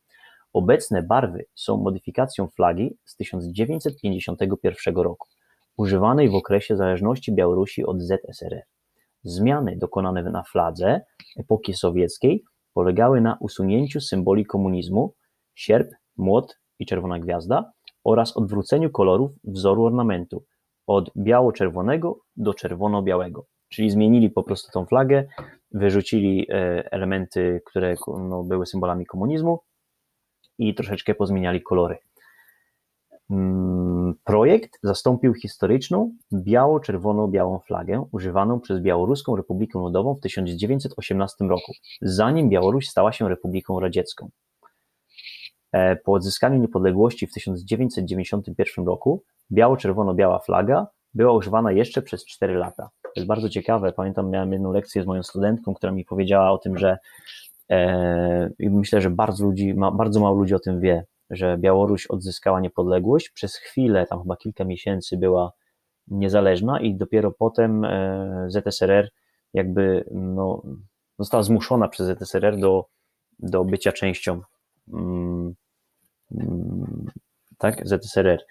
Obecne 0.53 1.03
barwy 1.03 1.45
są 1.55 1.77
modyfikacją 1.77 2.47
flagi 2.47 2.97
z 3.05 3.15
1951 3.15 4.95
roku, 4.95 5.27
używanej 5.77 6.29
w 6.29 6.35
okresie 6.35 6.77
zależności 6.77 7.35
Białorusi 7.35 7.85
od 7.85 8.01
ZSRR. 8.01 8.63
Zmiany 9.23 9.77
dokonane 9.77 10.23
na 10.23 10.43
fladze 10.43 11.01
epoki 11.37 11.73
sowieckiej 11.73 12.43
polegały 12.73 13.21
na 13.21 13.37
usunięciu 13.39 14.01
symboli 14.01 14.45
komunizmu, 14.45 15.13
sierp, 15.55 15.91
młot 16.17 16.59
i 16.79 16.85
czerwona 16.85 17.19
gwiazda 17.19 17.71
oraz 18.03 18.37
odwróceniu 18.37 18.89
kolorów 18.89 19.31
wzoru 19.43 19.85
ornamentu 19.85 20.43
od 20.87 21.11
biało-czerwonego 21.17 22.19
do 22.37 22.53
czerwono-białego. 22.53 23.45
Czyli 23.69 23.89
zmienili 23.89 24.29
po 24.29 24.43
prostu 24.43 24.71
tą 24.71 24.85
flagę, 24.85 25.23
wyrzucili 25.71 26.47
e, 26.49 26.91
elementy, 26.91 27.61
które 27.65 27.95
no, 28.07 28.43
były 28.43 28.65
symbolami 28.65 29.05
komunizmu 29.05 29.59
i 30.57 30.75
troszeczkę 30.75 31.15
pozmieniali 31.15 31.61
kolory. 31.61 31.97
Mm, 33.29 34.15
projekt 34.23 34.79
zastąpił 34.83 35.33
historyczną 35.33 36.11
biało-czerwono-białą 36.33 37.59
flagę 37.59 38.05
używaną 38.11 38.59
przez 38.59 38.81
Białoruską 38.81 39.35
Republikę 39.35 39.79
Ludową 39.79 40.15
w 40.15 40.19
1918 40.19 41.45
roku, 41.45 41.73
zanim 42.01 42.49
Białoruś 42.49 42.87
stała 42.87 43.11
się 43.11 43.29
Republiką 43.29 43.79
Radziecką. 43.79 44.29
E, 45.71 45.95
po 45.95 46.13
odzyskaniu 46.13 46.59
niepodległości 46.59 47.27
w 47.27 47.33
1991 47.33 48.85
roku 48.85 49.23
biało-czerwono-biała 49.51 50.39
flaga 50.39 50.87
była 51.13 51.33
używana 51.33 51.71
jeszcze 51.71 52.01
przez 52.01 52.25
4 52.25 52.55
lata. 52.55 52.89
To 53.03 53.11
jest 53.15 53.27
bardzo 53.27 53.49
ciekawe. 53.49 53.93
Pamiętam, 53.93 54.29
miałem 54.29 54.53
jedną 54.53 54.71
lekcję 54.71 55.03
z 55.03 55.05
moją 55.05 55.23
studentką, 55.23 55.73
która 55.73 55.91
mi 55.91 56.05
powiedziała 56.05 56.51
o 56.51 56.57
tym, 56.57 56.77
że 56.77 56.97
e, 57.71 58.49
myślę, 58.59 59.01
że 59.01 59.09
bardzo, 59.09 59.45
ludzi, 59.45 59.73
ma, 59.73 59.91
bardzo 59.91 60.19
mało 60.19 60.37
ludzi 60.37 60.55
o 60.55 60.59
tym 60.59 60.79
wie, 60.79 61.05
że 61.29 61.57
Białoruś 61.57 62.07
odzyskała 62.07 62.59
niepodległość. 62.59 63.29
Przez 63.29 63.55
chwilę, 63.55 64.05
tam 64.05 64.21
chyba 64.21 64.37
kilka 64.37 64.65
miesięcy 64.65 65.17
była 65.17 65.51
niezależna 66.07 66.79
i 66.79 66.95
dopiero 66.95 67.31
potem 67.31 67.85
e, 67.85 68.45
ZSRR 68.47 69.09
jakby 69.53 70.05
no, 70.11 70.61
została 71.19 71.43
zmuszona 71.43 71.87
przez 71.87 72.07
ZSRR 72.07 72.57
do, 72.57 72.85
do 73.39 73.65
bycia 73.65 73.91
częścią 73.91 74.41
mm, 74.93 75.55
tak, 77.57 77.87
ZSRR. 77.87 78.45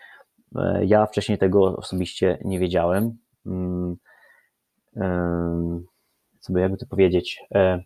E, 0.56 0.84
ja 0.84 1.06
wcześniej 1.06 1.38
tego 1.38 1.76
osobiście 1.76 2.38
nie 2.44 2.58
wiedziałem. 2.58 3.18
Mm, 3.46 3.96
co 6.40 6.52
by 6.52 6.60
jakby 6.60 6.76
to 6.76 6.86
powiedzieć, 6.86 7.40
e, 7.54 7.80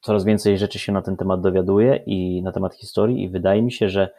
coraz 0.00 0.24
więcej 0.24 0.58
rzeczy 0.58 0.78
się 0.78 0.92
na 0.92 1.02
ten 1.02 1.16
temat 1.16 1.40
dowiaduję 1.40 1.96
i 2.06 2.42
na 2.42 2.52
temat 2.52 2.74
historii 2.74 3.22
i 3.22 3.28
wydaje 3.28 3.62
mi 3.62 3.72
się, 3.72 3.88
że 3.88 4.14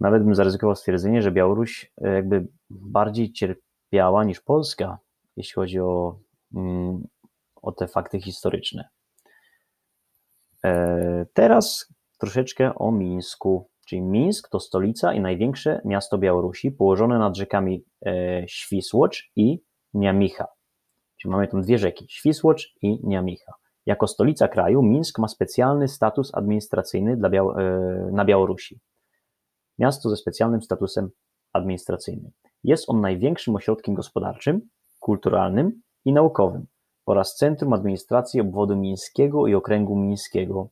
nawet 0.00 0.24
bym 0.24 0.34
zaryzykował 0.34 0.76
stwierdzenie, 0.76 1.22
że 1.22 1.32
Białoruś 1.32 1.92
e, 1.98 2.14
jakby 2.14 2.46
bardziej 2.70 3.32
cierpiała 3.32 4.24
niż 4.24 4.40
Polska, 4.40 4.98
jeśli 5.36 5.54
chodzi 5.54 5.80
o, 5.80 6.18
mm, 6.54 7.06
o 7.62 7.72
te 7.72 7.88
fakty 7.88 8.20
historyczne. 8.20 8.88
Teraz 11.34 11.94
troszeczkę 12.18 12.74
o 12.74 12.92
Mińsku. 12.92 13.68
Czyli 13.86 14.02
Mińsk 14.02 14.48
to 14.48 14.60
stolica 14.60 15.12
i 15.14 15.20
największe 15.20 15.80
miasto 15.84 16.18
Białorusi, 16.18 16.70
położone 16.70 17.18
nad 17.18 17.36
rzekami 17.36 17.84
Świsłocz 18.46 19.30
i 19.36 19.62
Niamicha. 19.94 20.46
Czyli 21.20 21.32
mamy 21.32 21.48
tam 21.48 21.62
dwie 21.62 21.78
rzeki, 21.78 22.06
Świsłocz 22.08 22.74
i 22.82 23.00
Niamicha. 23.06 23.52
Jako 23.86 24.06
stolica 24.06 24.48
kraju 24.48 24.82
Mińsk 24.82 25.18
ma 25.18 25.28
specjalny 25.28 25.88
status 25.88 26.34
administracyjny 26.34 27.16
dla 27.16 27.30
Biał 27.30 27.50
e, 27.50 28.10
na 28.12 28.24
Białorusi. 28.24 28.80
Miasto 29.78 30.10
ze 30.10 30.16
specjalnym 30.16 30.62
statusem 30.62 31.10
administracyjnym. 31.52 32.30
Jest 32.64 32.90
on 32.90 33.00
największym 33.00 33.56
ośrodkiem 33.56 33.94
gospodarczym, 33.94 34.60
kulturalnym 35.00 35.82
i 36.04 36.12
naukowym 36.12 36.66
oraz 37.06 37.36
centrum 37.36 37.72
administracji 37.72 38.40
obwodu 38.40 38.76
mińskiego 38.76 39.46
i 39.46 39.54
okręgu 39.54 39.96
mińskiego. 39.96 40.68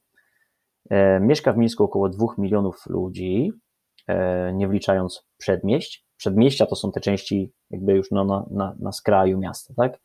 E, 0.90 1.21
mieszka 1.21 1.52
w 1.52 1.57
Mińsku 1.57 1.85
około 1.85 2.09
2 2.09 2.26
milionów 2.38 2.87
ludzi, 2.87 3.52
e, 4.09 4.52
nie 4.52 4.69
wliczając 4.69 5.28
przedmieść. 5.38 6.07
Przedmieścia 6.16 6.66
to 6.66 6.76
są 6.76 6.93
te 6.93 7.00
części 7.00 7.52
jakby 7.71 7.93
już 7.93 8.11
na, 8.11 8.25
na, 8.50 8.76
na 8.81 8.93
skraju 8.93 9.38
miasta, 9.38 9.75
tak? 9.76 10.00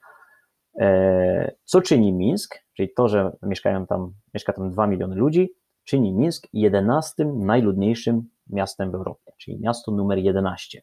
Co 1.64 1.82
czyni 1.82 2.14
Mińsk? 2.14 2.62
czyli 2.82 2.94
to, 2.94 3.08
że 3.08 3.32
mieszkają 3.42 3.88
tam, 3.88 4.14
mieszka 4.34 4.54
tam 4.54 4.72
2 4.72 4.88
miliony 4.88 5.16
ludzi, 5.16 5.54
czyni 5.84 6.14
Mińsk 6.14 6.48
11 6.54 7.26
najludniejszym 7.26 8.30
miastem 8.48 8.92
w 8.92 8.96
Europie, 8.96 9.32
czyli 9.38 9.60
miasto 9.60 9.92
numer 9.92 10.18
11. 10.18 10.82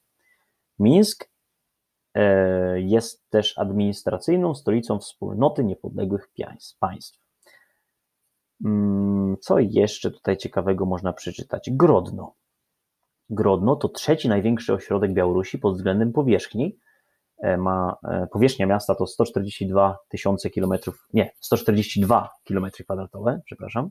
Mińsk 0.79 1.31
e, 2.15 2.81
jest 2.81 3.31
też 3.31 3.59
administracyjną 3.59 4.55
stolicą 4.55 4.99
wspólnoty 4.99 5.65
niepodległych 5.65 6.29
państw. 6.81 7.28
Mm, 8.65 9.37
co 9.41 9.59
jeszcze 9.59 10.11
tutaj 10.11 10.37
ciekawego 10.37 10.87
można 10.87 11.13
przeczytać? 11.13 11.71
Grodno. 11.73 12.35
Grodno 13.31 13.77
to 13.77 13.89
trzeci 13.89 14.29
największy 14.29 14.75
ośrodek 14.75 15.13
Białorusi 15.13 15.59
pod 15.59 15.77
względem 15.77 16.13
powierzchni, 16.13 16.79
E, 17.39 17.57
ma 17.57 17.97
e, 18.05 18.27
powierzchnia 18.27 18.67
miasta 18.67 18.95
to 18.95 19.07
142 19.07 19.99
tysiące 20.09 20.51
kilometrów, 20.51 21.09
nie, 21.13 21.31
142 21.41 22.29
kilometry 22.45 22.85
kwadratowe, 22.85 23.41
przepraszam. 23.45 23.91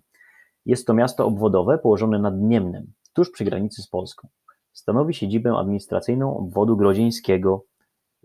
Jest 0.65 0.87
to 0.87 0.93
miasto 0.93 1.25
obwodowe 1.25 1.77
położone 1.77 2.19
nad 2.19 2.33
Niemnem, 2.37 2.93
tuż 3.13 3.31
przy 3.31 3.45
granicy 3.45 3.81
z 3.81 3.87
Polską. 3.87 4.27
Stanowi 4.73 5.13
siedzibę 5.13 5.57
administracyjną 5.57 6.37
obwodu 6.37 6.77
grodzieńskiego. 6.77 7.63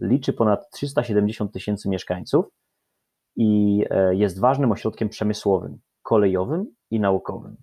Liczy 0.01 0.33
ponad 0.33 0.71
370 0.71 1.53
tysięcy 1.53 1.89
mieszkańców 1.89 2.47
i 3.37 3.85
e, 3.91 4.15
jest 4.15 4.41
ważnym 4.41 4.73
ośrodkiem 4.73 5.09
przemysłowym, 5.09 5.79
kolejowym 6.13 6.67
i 6.91 7.01
naukowym. 7.01 7.57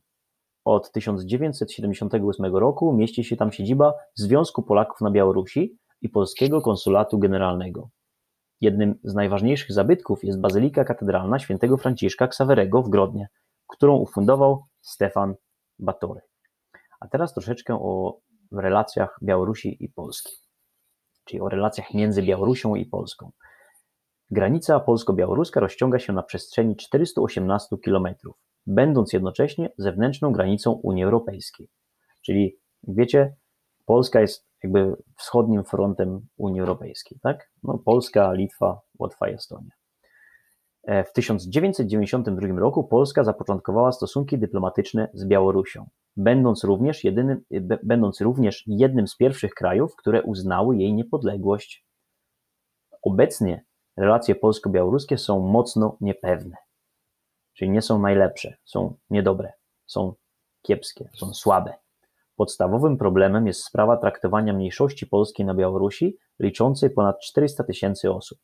Od 0.66 0.92
1978 0.92 2.56
roku 2.56 2.94
mieści 2.94 3.24
się 3.24 3.36
tam 3.38 3.52
siedziba 3.52 3.94
Związku 4.16 4.64
Polaków 4.64 5.02
na 5.02 5.12
Białorusi, 5.12 5.78
i 6.02 6.10
Polskiego 6.10 6.62
Konsulatu 6.62 7.20
Generalnego. 7.20 7.90
Jednym 8.62 8.96
z 9.04 9.14
najważniejszych 9.14 9.72
zabytków 9.72 10.24
jest 10.24 10.42
Bazylika 10.42 10.84
Katedralna 10.84 11.40
Świętego 11.40 11.78
Franciszka 11.78 12.28
Ksawerego 12.28 12.82
w 12.82 12.90
Grodnie, 12.90 13.28
którą 13.68 13.98
ufundował 13.98 14.64
Stefan 14.82 15.36
Batory. 15.80 16.22
A 17.00 17.08
teraz 17.08 17.34
troszeczkę 17.34 17.74
o 17.74 18.20
relacjach 18.52 19.20
Białorusi 19.24 19.78
i 19.84 19.90
Polski, 19.90 20.34
czyli 21.26 21.42
o 21.42 21.50
relacjach 21.50 21.94
między 21.94 22.24
Białorusią 22.24 22.76
i 22.76 22.86
Polską. 22.86 23.32
Granica 24.32 24.80
polsko-białoruska 24.80 25.60
rozciąga 25.60 26.00
się 26.00 26.14
na 26.14 26.24
przestrzeni 26.24 26.76
418 26.76 27.78
km, 27.78 28.08
będąc 28.68 29.14
jednocześnie 29.14 29.70
zewnętrzną 29.78 30.32
granicą 30.32 30.72
Unii 30.72 31.04
Europejskiej. 31.04 31.70
Czyli, 32.22 32.58
wiecie, 32.88 33.36
Polska 33.86 34.22
jest 34.22 34.48
jakby 34.64 34.96
wschodnim 35.18 35.64
frontem 35.64 36.28
Unii 36.38 36.60
Europejskiej, 36.60 37.20
tak? 37.22 37.52
No, 37.64 37.78
Polska, 37.86 38.34
Litwa, 38.34 38.82
Łotwa 39.00 39.28
Estonia. 39.28 39.72
E, 40.84 41.04
w 41.04 41.14
1992 41.14 42.60
roku 42.60 42.84
Polska 42.84 43.24
zapoczątkowała 43.24 43.92
stosunki 43.92 44.38
dyplomatyczne 44.38 45.10
z 45.14 45.26
Białorusią, 45.26 45.90
będąc 46.18 46.64
również, 46.64 47.04
jedynym, 47.04 47.42
będąc 47.84 48.22
również 48.22 48.64
jednym 48.68 49.08
z 49.08 49.18
pierwszych 49.18 49.54
krajów, 49.54 49.96
które 49.96 50.24
uznały 50.24 50.78
jej 50.78 50.94
niepodległość. 50.94 51.86
Obecnie 53.02 53.66
relacje 54.00 54.36
polsko-białoruskie 54.36 55.18
są 55.18 55.40
mocno 55.40 55.98
niepewne, 56.02 56.58
czyli 57.54 57.72
nie 57.72 57.82
są 57.82 58.00
najlepsze, 58.00 58.58
są 58.66 58.98
niedobre, 59.10 59.54
są 59.86 60.14
kiepskie, 60.62 61.10
są 61.14 61.34
słabe. 61.34 61.74
Podstawowym 62.36 62.98
problemem 62.98 63.48
jest 63.48 63.64
sprawa 63.64 63.98
traktowania 63.98 64.54
mniejszości 64.54 65.08
polskiej 65.08 65.46
na 65.46 65.54
Białorusi, 65.54 66.18
liczącej 66.40 66.90
ponad 66.90 67.20
400 67.22 67.64
tysięcy 67.64 68.12
osób, 68.12 68.40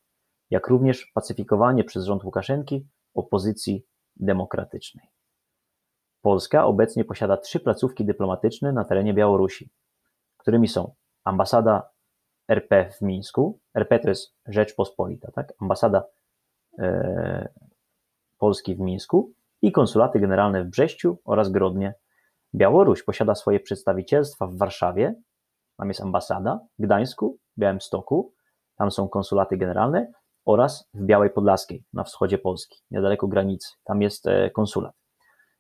jak 0.49 0.67
również 0.67 1.11
pacyfikowanie 1.13 1.83
przez 1.83 2.05
rząd 2.05 2.23
Łukaszenki 2.23 2.87
opozycji 3.13 3.85
demokratycznej. 4.15 5.07
Polska 6.21 6.65
obecnie 6.65 7.05
posiada 7.05 7.37
trzy 7.37 7.59
placówki 7.59 8.05
dyplomatyczne 8.05 8.73
na 8.73 8.85
terenie 8.85 9.13
Białorusi, 9.13 9.69
którymi 10.37 10.67
są 10.67 10.93
ambasada 11.23 11.89
RP 12.47 12.91
w 12.91 13.01
Mińsku, 13.01 13.59
RP 13.73 13.99
to 13.99 14.09
jest 14.09 14.35
Rzeczpospolita, 14.47 15.31
tak? 15.31 15.53
ambasada 15.61 16.03
e, 16.79 17.49
Polski 18.37 18.75
w 18.75 18.79
Mińsku 18.79 19.33
i 19.61 19.71
konsulaty 19.71 20.19
generalne 20.19 20.63
w 20.63 20.67
Brześciu 20.67 21.17
oraz 21.25 21.49
Grodnie. 21.49 21.93
Białoruś 22.55 23.03
posiada 23.03 23.35
swoje 23.35 23.59
przedstawicielstwa 23.59 24.47
w 24.47 24.57
Warszawie, 24.57 25.15
tam 25.77 25.87
jest 25.87 26.01
ambasada, 26.01 26.59
Gdańsku, 26.79 27.37
Białymstoku, 27.57 28.33
tam 28.75 28.91
są 28.91 29.09
konsulaty 29.09 29.57
generalne 29.57 30.11
oraz 30.45 30.89
w 30.93 31.05
Białej 31.05 31.29
Podlaskiej 31.29 31.83
na 31.93 32.03
wschodzie 32.03 32.37
Polski, 32.37 32.83
niedaleko 32.91 33.27
granicy, 33.27 33.67
tam 33.83 34.01
jest 34.01 34.27
e, 34.27 34.49
konsulat. 34.49 35.04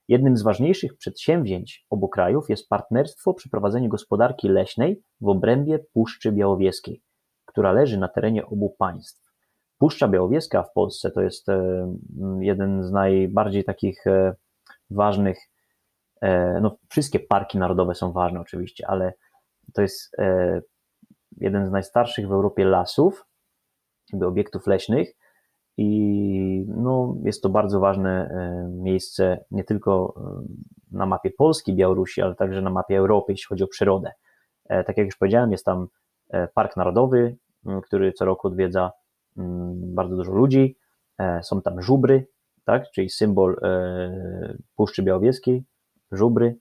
Jednym 0.07 0.37
z 0.37 0.43
ważniejszych 0.43 0.97
przedsięwzięć 0.97 1.85
obu 1.89 2.09
krajów 2.09 2.49
jest 2.49 2.69
partnerstwo 2.69 3.33
przy 3.33 3.49
prowadzeniu 3.49 3.89
gospodarki 3.89 4.49
leśnej 4.49 5.01
w 5.21 5.27
obrębie 5.27 5.79
Puszczy 5.93 6.31
Białowieskiej, 6.31 7.01
która 7.45 7.71
leży 7.71 7.97
na 7.97 8.07
terenie 8.07 8.45
obu 8.45 8.75
państw. 8.79 9.25
Puszcza 9.77 10.07
Białowieska 10.07 10.63
w 10.63 10.73
Polsce 10.73 11.11
to 11.11 11.21
jest 11.21 11.49
e, 11.49 11.95
jeden 12.39 12.83
z 12.83 12.91
najbardziej 12.91 13.63
takich 13.63 14.07
e, 14.07 14.35
ważnych, 14.89 15.39
e, 16.21 16.59
no 16.61 16.77
wszystkie 16.89 17.19
parki 17.19 17.57
narodowe 17.57 17.95
są 17.95 18.11
ważne 18.11 18.39
oczywiście, 18.39 18.87
ale 18.87 19.13
to 19.73 19.81
jest 19.81 20.15
jeden 21.37 21.67
z 21.67 21.71
najstarszych 21.71 22.27
w 22.27 22.31
Europie 22.31 22.65
lasów, 22.65 23.25
obiektów 24.21 24.67
leśnych, 24.67 25.15
i 25.77 26.65
no, 26.67 27.15
jest 27.23 27.41
to 27.41 27.49
bardzo 27.49 27.79
ważne 27.79 28.09
e, 28.09 28.69
miejsce 28.71 29.45
nie 29.51 29.63
tylko 29.63 30.13
e, 30.17 30.97
na 30.97 31.05
mapie 31.05 31.31
Polski, 31.31 31.73
Białorusi, 31.73 32.21
ale 32.21 32.35
także 32.35 32.61
na 32.61 32.69
mapie 32.69 32.97
Europy, 32.97 33.31
jeśli 33.31 33.45
chodzi 33.45 33.63
o 33.63 33.67
przyrodę. 33.67 34.11
E, 34.69 34.83
tak 34.83 34.97
jak 34.97 35.05
już 35.05 35.17
powiedziałem, 35.17 35.51
jest 35.51 35.65
tam 35.65 35.87
Park 36.53 36.77
Narodowy, 36.77 37.37
który 37.83 38.13
co 38.13 38.25
roku 38.25 38.47
odwiedza 38.47 38.91
bardzo 39.75 40.15
dużo 40.15 40.31
ludzi. 40.31 40.77
Są 41.41 41.61
tam 41.61 41.81
żubry, 41.81 42.27
tak, 42.63 42.91
czyli 42.91 43.09
symbol 43.09 43.57
Puszczy 44.75 45.03
Białowieskiej, 45.03 45.63
żubry. 46.11 46.57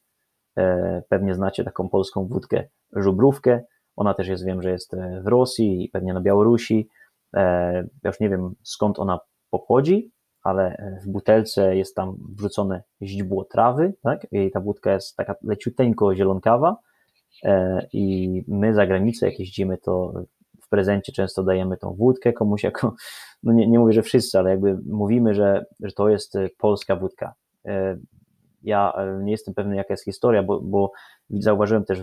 Pewnie 1.08 1.34
znacie 1.34 1.64
taką 1.64 1.88
polską 1.88 2.26
wódkę 2.26 2.64
żubrówkę. 2.92 3.64
Ona 3.96 4.14
też 4.14 4.28
jest, 4.28 4.44
wiem, 4.44 4.62
że 4.62 4.70
jest 4.70 4.96
w 5.22 5.26
Rosji 5.26 5.84
i 5.84 5.88
pewnie 5.88 6.14
na 6.14 6.20
Białorusi. 6.20 6.88
E, 7.34 7.72
ja 7.74 8.10
już 8.10 8.20
nie 8.20 8.28
wiem 8.28 8.54
skąd 8.62 8.98
ona 8.98 9.18
pochodzi, 9.50 10.10
ale 10.42 10.76
w 11.04 11.10
butelce 11.10 11.76
jest 11.76 11.94
tam 11.94 12.16
wrzucone 12.36 12.82
źdźbło 13.02 13.44
trawy, 13.44 13.94
tak? 14.02 14.26
I 14.32 14.50
ta 14.50 14.60
wódka 14.60 14.92
jest 14.92 15.16
taka 15.16 15.34
leciuteńko 15.42 16.14
zielonkawa 16.14 16.76
e, 17.44 17.86
i 17.92 18.44
my 18.48 18.74
za 18.74 18.86
granicę 18.86 19.26
jak 19.26 19.38
jeździmy, 19.38 19.78
to 19.78 20.12
w 20.62 20.68
prezencie 20.68 21.12
często 21.12 21.42
dajemy 21.42 21.76
tą 21.76 21.94
wódkę 21.94 22.32
komuś 22.32 22.64
jako, 22.64 22.94
no 23.42 23.52
nie, 23.52 23.66
nie 23.66 23.78
mówię, 23.78 23.92
że 23.92 24.02
wszyscy, 24.02 24.38
ale 24.38 24.50
jakby 24.50 24.78
mówimy, 24.86 25.34
że, 25.34 25.64
że 25.80 25.92
to 25.92 26.08
jest 26.08 26.34
polska 26.58 26.96
wódka. 26.96 27.34
E, 27.66 27.98
ja 28.62 28.92
nie 29.22 29.32
jestem 29.32 29.54
pewny, 29.54 29.76
jaka 29.76 29.92
jest 29.92 30.04
historia, 30.04 30.42
bo, 30.42 30.60
bo 30.60 30.92
zauważyłem 31.30 31.84
też 31.84 32.02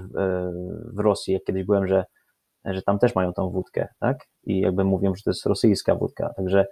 w 0.93 0.99
Rosji, 0.99 1.33
jak 1.33 1.43
kiedyś 1.43 1.63
byłem, 1.63 1.87
że 1.87 2.05
że 2.65 2.81
tam 2.81 2.99
też 2.99 3.15
mają 3.15 3.33
tą 3.33 3.49
wódkę, 3.49 3.87
tak? 3.99 4.27
I 4.43 4.59
jakby 4.59 4.83
mówią, 4.83 5.15
że 5.15 5.23
to 5.23 5.29
jest 5.29 5.45
rosyjska 5.45 5.95
wódka, 5.95 6.33
także 6.33 6.65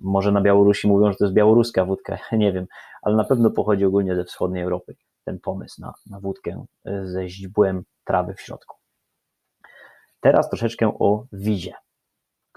może 0.00 0.32
na 0.32 0.40
Białorusi 0.40 0.88
mówią, 0.88 1.12
że 1.12 1.18
to 1.18 1.24
jest 1.24 1.34
białoruska 1.34 1.84
wódka, 1.84 2.18
nie 2.32 2.52
wiem, 2.52 2.66
ale 3.02 3.16
na 3.16 3.24
pewno 3.24 3.50
pochodzi 3.50 3.84
ogólnie 3.84 4.16
ze 4.16 4.24
wschodniej 4.24 4.62
Europy 4.62 4.96
ten 5.24 5.40
pomysł 5.40 5.80
na, 5.80 5.94
na 6.10 6.20
wódkę 6.20 6.64
ze 7.04 7.28
źdźbłem 7.28 7.84
trawy 8.04 8.34
w 8.34 8.40
środku. 8.40 8.76
Teraz 10.20 10.48
troszeczkę 10.50 10.88
o 10.98 11.26
wizie. 11.32 11.74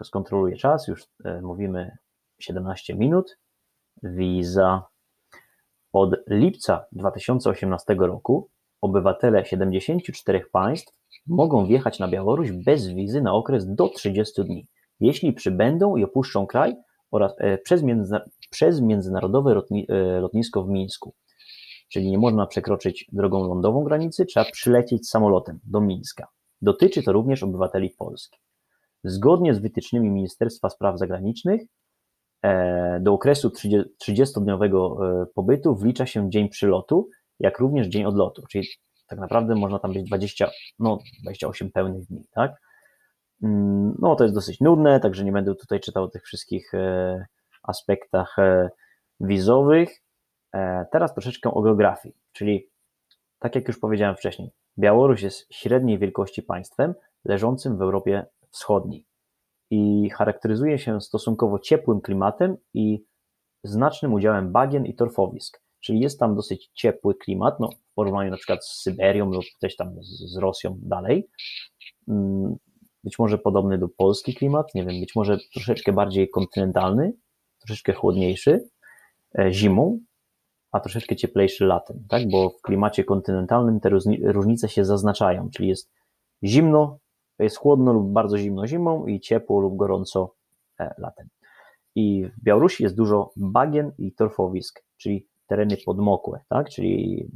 Skontroluję 0.03 0.55
czas, 0.57 0.87
już 0.87 1.05
e, 1.25 1.41
mówimy 1.41 1.97
17 2.39 2.95
minut. 2.95 3.37
Wiza. 4.03 4.83
Od 5.93 6.15
lipca 6.27 6.85
2018 6.91 7.95
roku 7.99 8.49
obywatele 8.81 9.45
74 9.45 10.45
państw 10.51 10.93
mogą 11.27 11.65
wjechać 11.65 11.99
na 11.99 12.07
Białoruś 12.07 12.51
bez 12.51 12.87
wizy 12.87 13.21
na 13.21 13.33
okres 13.33 13.75
do 13.75 13.89
30 13.89 14.43
dni, 14.43 14.67
jeśli 14.99 15.33
przybędą 15.33 15.95
i 15.95 16.03
opuszczą 16.03 16.47
kraj 16.47 16.75
oraz 17.11 17.35
e, 17.37 17.57
przez, 17.57 17.83
przez 18.49 18.81
międzynarodowe 18.81 19.53
lotni, 19.53 19.85
e, 19.89 20.19
lotnisko 20.19 20.63
w 20.63 20.69
Mińsku. 20.69 21.13
Czyli 21.89 22.11
nie 22.11 22.17
można 22.17 22.47
przekroczyć 22.47 23.05
drogą 23.11 23.47
lądową 23.47 23.83
granicy, 23.83 24.25
trzeba 24.25 24.45
przylecieć 24.51 25.09
samolotem 25.09 25.59
do 25.63 25.81
Mińska. 25.81 26.27
Dotyczy 26.61 27.03
to 27.03 27.11
również 27.11 27.43
obywateli 27.43 27.89
Polski. 27.89 28.39
Zgodnie 29.03 29.53
z 29.53 29.59
wytycznymi 29.59 30.09
Ministerstwa 30.09 30.69
Spraw 30.69 30.99
Zagranicznych 30.99 31.61
e, 32.41 32.99
do 32.99 33.13
okresu 33.13 33.51
30-dniowego 34.03 34.95
pobytu 35.35 35.75
wlicza 35.75 36.05
się 36.05 36.29
dzień 36.29 36.49
przylotu, 36.49 37.09
jak 37.39 37.59
również 37.59 37.87
dzień 37.87 38.05
odlotu, 38.05 38.43
czyli 38.49 38.67
tak 39.07 39.19
naprawdę 39.19 39.55
można 39.55 39.79
tam 39.79 39.93
być 39.93 40.03
20, 40.03 40.49
no 40.79 40.99
28 41.21 41.71
pełnych 41.71 42.05
dni, 42.05 42.23
tak? 42.31 42.51
Mm, 43.43 43.95
no 43.99 44.15
to 44.15 44.23
jest 44.23 44.35
dosyć 44.35 44.59
nudne, 44.59 44.99
także 44.99 45.23
nie 45.23 45.31
będę 45.31 45.55
tutaj 45.55 45.79
czytał 45.79 46.03
o 46.03 46.07
tych 46.07 46.23
wszystkich 46.23 46.73
e, 46.73 47.25
aspektach 47.63 48.39
e, 48.39 48.69
wizowych. 49.19 50.01
E, 50.53 50.85
teraz 50.91 51.13
troszeczkę 51.13 51.51
o 51.53 51.61
geografii, 51.61 52.15
czyli 52.31 52.69
tak 53.39 53.55
jak 53.55 53.67
już 53.67 53.79
powiedziałem 53.79 54.15
wcześniej, 54.15 54.51
Białoruś 54.79 55.21
jest 55.21 55.53
średniej 55.53 55.99
wielkości 55.99 56.43
państwem 56.43 56.93
leżącym 57.25 57.77
w 57.77 57.81
Europie 57.81 58.25
Wschodniej 58.49 59.05
i 59.69 60.09
charakteryzuje 60.09 60.79
się 60.79 61.01
stosunkowo 61.01 61.59
ciepłym 61.59 62.01
klimatem 62.01 62.57
i 62.73 63.03
znacznym 63.63 64.13
udziałem 64.13 64.51
bagien 64.51 64.85
i 64.85 64.95
torfowisk 64.95 65.61
czyli 65.79 65.99
jest 65.99 66.19
tam 66.19 66.35
dosyć 66.35 66.71
ciepły 66.73 67.15
klimat, 67.15 67.59
no, 67.59 67.69
porównaniu 67.97 68.31
na 68.31 68.37
przykład 68.37 68.65
z 68.65 68.81
Syberią 68.81 69.31
lub 69.31 69.45
też 69.59 69.75
tam 69.75 70.03
z, 70.03 70.33
z 70.33 70.37
Rosją 70.37 70.77
dalej. 70.81 71.27
Mm, 72.07 72.55
być 73.03 73.19
może 73.19 73.37
podobny 73.37 73.77
do 73.77 73.87
polski 73.87 74.33
klimat, 74.33 74.75
nie 74.75 74.85
wiem, 74.85 74.99
być 74.99 75.15
może 75.15 75.37
troszeczkę 75.53 75.93
bardziej 75.93 76.29
kontynentalny, 76.29 77.13
troszeczkę 77.59 77.93
chłodniejszy 77.93 78.69
e, 79.39 79.53
zimą, 79.53 79.99
a 80.71 80.79
troszeczkę 80.79 81.15
cieplejszy 81.15 81.65
latem, 81.65 82.03
tak? 82.09 82.29
Bo 82.29 82.49
w 82.49 82.61
klimacie 82.61 83.03
kontynentalnym 83.03 83.79
te 83.79 83.89
różnice 84.23 84.69
się 84.69 84.85
zaznaczają, 84.85 85.49
czyli 85.49 85.69
jest 85.69 85.91
zimno, 86.43 86.99
jest 87.39 87.57
chłodno 87.57 87.93
lub 87.93 88.11
bardzo 88.11 88.37
zimno 88.37 88.67
zimą 88.67 89.05
i 89.05 89.19
ciepło 89.19 89.59
lub 89.59 89.77
gorąco 89.77 90.33
e, 90.79 90.93
latem. 90.97 91.27
I 91.95 92.25
w 92.25 92.43
Białorusi 92.43 92.83
jest 92.83 92.95
dużo 92.95 93.31
bagien 93.35 93.91
i 93.97 94.13
torfowisk, 94.13 94.83
czyli 94.97 95.27
tereny 95.47 95.77
podmokłe, 95.85 96.39
tak? 96.49 96.69
Czyli 96.69 97.27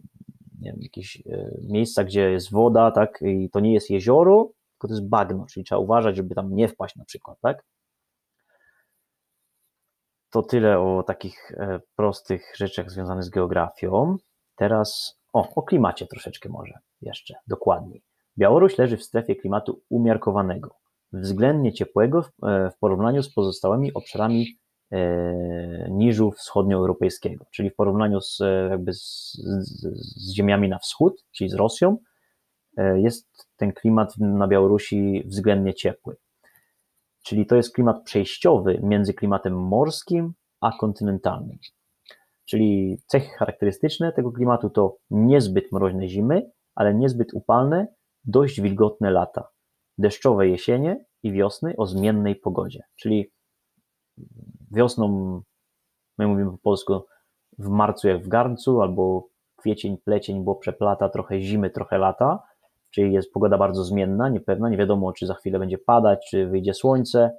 nie 0.61 0.71
wiem, 0.71 0.81
jakieś 0.81 1.23
e, 1.25 1.51
miejsca, 1.61 2.03
gdzie 2.03 2.31
jest 2.31 2.51
woda, 2.51 2.91
tak? 2.91 3.21
I 3.21 3.49
to 3.49 3.59
nie 3.59 3.73
jest 3.73 3.89
jezioro, 3.89 4.51
tylko 4.71 4.87
to 4.87 4.93
jest 4.93 5.09
bagno, 5.09 5.45
czyli 5.45 5.63
trzeba 5.63 5.79
uważać, 5.79 6.15
żeby 6.15 6.35
tam 6.35 6.55
nie 6.55 6.67
wpaść 6.67 6.95
na 6.95 7.05
przykład, 7.05 7.37
tak? 7.41 7.63
To 10.29 10.41
tyle 10.41 10.79
o 10.79 11.03
takich 11.03 11.51
e, 11.51 11.79
prostych 11.95 12.53
rzeczach 12.55 12.91
związanych 12.91 13.23
z 13.23 13.29
geografią. 13.29 14.17
Teraz 14.55 15.19
o, 15.33 15.55
o 15.55 15.63
klimacie 15.63 16.07
troszeczkę 16.07 16.49
może 16.49 16.79
jeszcze 17.01 17.35
dokładniej. 17.47 18.03
Białoruś 18.37 18.77
leży 18.77 18.97
w 18.97 19.03
strefie 19.03 19.35
klimatu 19.35 19.81
umiarkowanego, 19.89 20.75
względnie 21.13 21.73
ciepłego 21.73 22.21
w, 22.21 22.43
e, 22.43 22.71
porównaniu 22.79 23.23
z 23.23 23.33
pozostałymi 23.33 23.93
obszarami 23.93 24.47
niżu 25.89 26.31
wschodnioeuropejskiego, 26.31 27.45
czyli 27.51 27.69
w 27.69 27.75
porównaniu 27.75 28.21
z, 28.21 28.39
jakby 28.69 28.93
z, 28.93 29.31
z, 29.33 29.81
z 29.95 30.33
ziemiami 30.33 30.69
na 30.69 30.79
wschód, 30.79 31.25
czyli 31.31 31.49
z 31.49 31.53
Rosją, 31.53 31.97
e, 32.77 33.01
jest 33.01 33.49
ten 33.55 33.73
klimat 33.73 34.17
na 34.17 34.47
Białorusi 34.47 35.23
względnie 35.25 35.73
ciepły. 35.73 36.15
Czyli 37.23 37.45
to 37.45 37.55
jest 37.55 37.73
klimat 37.73 38.03
przejściowy 38.03 38.79
między 38.83 39.13
klimatem 39.13 39.53
morskim 39.53 40.33
a 40.61 40.71
kontynentalnym. 40.77 41.57
Czyli 42.45 42.97
cechy 43.05 43.29
charakterystyczne 43.37 44.11
tego 44.11 44.31
klimatu 44.31 44.69
to 44.69 44.97
niezbyt 45.09 45.71
mroźne 45.71 46.07
zimy, 46.07 46.51
ale 46.75 46.93
niezbyt 46.93 47.33
upalne, 47.33 47.87
dość 48.23 48.61
wilgotne 48.61 49.11
lata, 49.11 49.47
deszczowe 49.97 50.47
jesienie 50.47 51.05
i 51.23 51.31
wiosny 51.31 51.73
o 51.77 51.85
zmiennej 51.85 52.35
pogodzie. 52.35 52.83
Czyli 52.95 53.31
wiosną, 54.71 55.41
my 56.17 56.27
mówimy 56.27 56.51
po 56.51 56.57
polsku, 56.57 57.05
w 57.59 57.67
marcu 57.69 58.07
jak 58.07 58.23
w 58.23 58.27
garncu, 58.27 58.81
albo 58.81 59.27
kwiecień, 59.55 59.97
plecień, 59.97 60.43
bo 60.43 60.55
przeplata 60.55 61.09
trochę 61.09 61.41
zimy, 61.41 61.69
trochę 61.69 61.97
lata, 61.97 62.39
czyli 62.91 63.13
jest 63.13 63.33
pogoda 63.33 63.57
bardzo 63.57 63.83
zmienna, 63.83 64.29
niepewna, 64.29 64.69
nie 64.69 64.77
wiadomo, 64.77 65.13
czy 65.13 65.25
za 65.25 65.33
chwilę 65.33 65.59
będzie 65.59 65.77
padać, 65.77 66.27
czy 66.29 66.47
wyjdzie 66.47 66.73
słońce. 66.73 67.31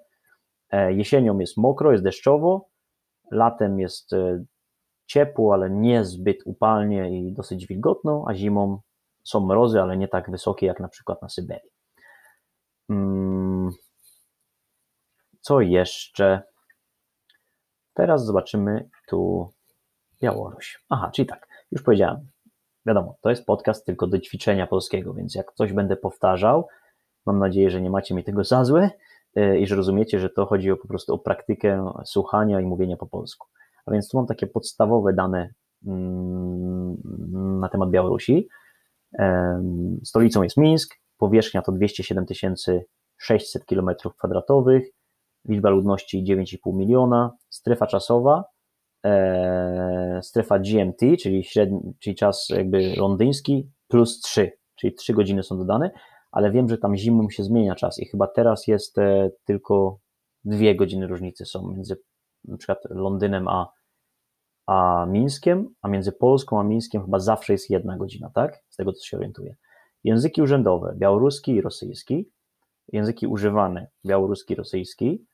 E, 0.71 0.93
jesienią 0.93 1.39
jest 1.39 1.57
mokro, 1.57 1.93
jest 1.93 2.05
deszczowo, 2.05 2.69
latem 3.31 3.81
jest 3.81 4.13
e, 4.13 4.45
ciepło, 5.07 5.55
ale 5.55 5.71
nie 5.71 6.05
zbyt 6.05 6.39
upalnie 6.45 7.21
i 7.21 7.33
dosyć 7.33 7.67
wilgotno, 7.67 8.25
a 8.29 8.35
zimą 8.35 8.81
są 9.25 9.47
mrozy, 9.47 9.81
ale 9.81 9.97
nie 9.97 10.09
tak 10.09 10.31
wysokie 10.31 10.67
jak 10.67 10.81
na 10.81 10.89
przykład 10.89 11.23
na 11.23 11.29
Syberii. 11.29 11.71
Mm, 12.91 13.71
co 15.41 15.61
jeszcze? 15.61 16.43
Teraz 17.95 18.25
zobaczymy 18.25 18.89
tu 19.09 19.49
Białoruś. 20.23 20.85
Aha, 20.89 21.11
czyli 21.15 21.29
tak, 21.29 21.49
już 21.73 21.83
powiedziałem. 21.83 22.27
Wiadomo, 22.87 23.17
to 23.21 23.31
jest 23.31 23.47
podcast 23.47 23.87
tylko 23.87 24.07
do 24.07 24.19
ćwiczenia 24.19 24.67
polskiego, 24.67 25.15
więc 25.15 25.35
jak 25.35 25.53
coś 25.53 25.73
będę 25.73 25.97
powtarzał, 25.97 26.69
mam 27.27 27.39
nadzieję, 27.39 27.71
że 27.71 27.81
nie 27.81 27.91
macie 27.91 28.15
mi 28.15 28.25
tego 28.25 28.45
za 28.45 28.65
złe 28.65 28.91
e, 29.37 29.59
i 29.59 29.67
że 29.67 29.77
rozumiecie, 29.77 30.21
że 30.21 30.31
to 30.31 30.47
chodzi 30.47 30.71
o, 30.71 30.77
po 30.77 30.89
prostu 30.89 31.15
o 31.15 31.19
praktykę 31.19 31.93
słuchania 32.05 32.61
i 32.61 32.65
mówienia 32.65 32.97
po 32.97 33.07
polsku. 33.07 33.49
A 33.87 33.93
więc 33.93 34.09
tu 34.09 34.17
mam 34.17 34.27
takie 34.27 34.47
podstawowe 34.47 35.13
dane 35.13 35.49
mm, 35.87 36.97
na 37.61 37.69
temat 37.69 37.91
Białorusi. 37.91 38.49
Stolicą 40.05 40.43
jest 40.43 40.57
Mińsk, 40.57 40.95
powierzchnia 41.19 41.63
to 41.63 41.73
207 41.73 42.27
600 43.17 43.65
km2, 43.65 44.81
liczba 45.49 45.71
ludności 45.71 46.25
9,5 46.25 46.75
miliona, 46.75 47.31
strefa 47.51 47.87
czasowa, 47.87 48.45
e, 49.05 50.21
strefa 50.23 50.59
GMT, 50.59 51.17
czyli, 51.23 51.45
średni, 51.45 51.81
czyli 52.01 52.17
czas 52.17 52.47
jakby 52.51 52.95
londyński, 52.97 53.71
plus 53.89 54.21
3, 54.21 54.53
czyli 54.75 54.95
3 54.95 55.13
godziny 55.13 55.43
są 55.43 55.59
dodane, 55.59 55.91
ale 56.31 56.51
wiem, 56.51 56.69
że 56.69 56.79
tam 56.79 56.97
zimą 56.97 57.31
się 57.31 57.43
zmienia 57.43 57.75
czas 57.75 57.99
i 57.99 58.07
chyba 58.07 58.27
teraz 58.27 58.67
jest 58.67 58.99
e, 58.99 59.31
tylko 59.45 59.99
dwie 60.45 60.77
godziny 60.77 61.07
różnicy 61.07 61.45
są 61.45 61.69
między 61.69 61.97
na 62.45 62.57
przykład 62.57 62.79
Londynem 62.91 63.49
a, 63.49 63.73
a 64.67 65.07
Mińskiem, 65.09 65.75
a 65.83 65.89
między 65.89 66.13
Polską 66.13 66.61
a 66.61 66.65
Mińskiem 66.65 67.05
chyba 67.05 67.19
zawsze 67.19 67.53
jest 67.53 67.71
jedna 67.71 67.97
godzina, 67.97 68.31
tak? 68.35 68.59
Z 68.69 68.77
tego 68.77 68.93
co 68.93 69.05
się 69.05 69.17
orientuję. 69.17 69.57
Języki 70.05 70.43
urzędowe, 70.43 70.95
białoruski 70.99 71.53
i 71.53 71.61
rosyjski. 71.61 72.31
Języki 72.93 73.27
używane, 73.27 73.89
białoruski, 74.07 74.55
rosyjski. 74.55 75.27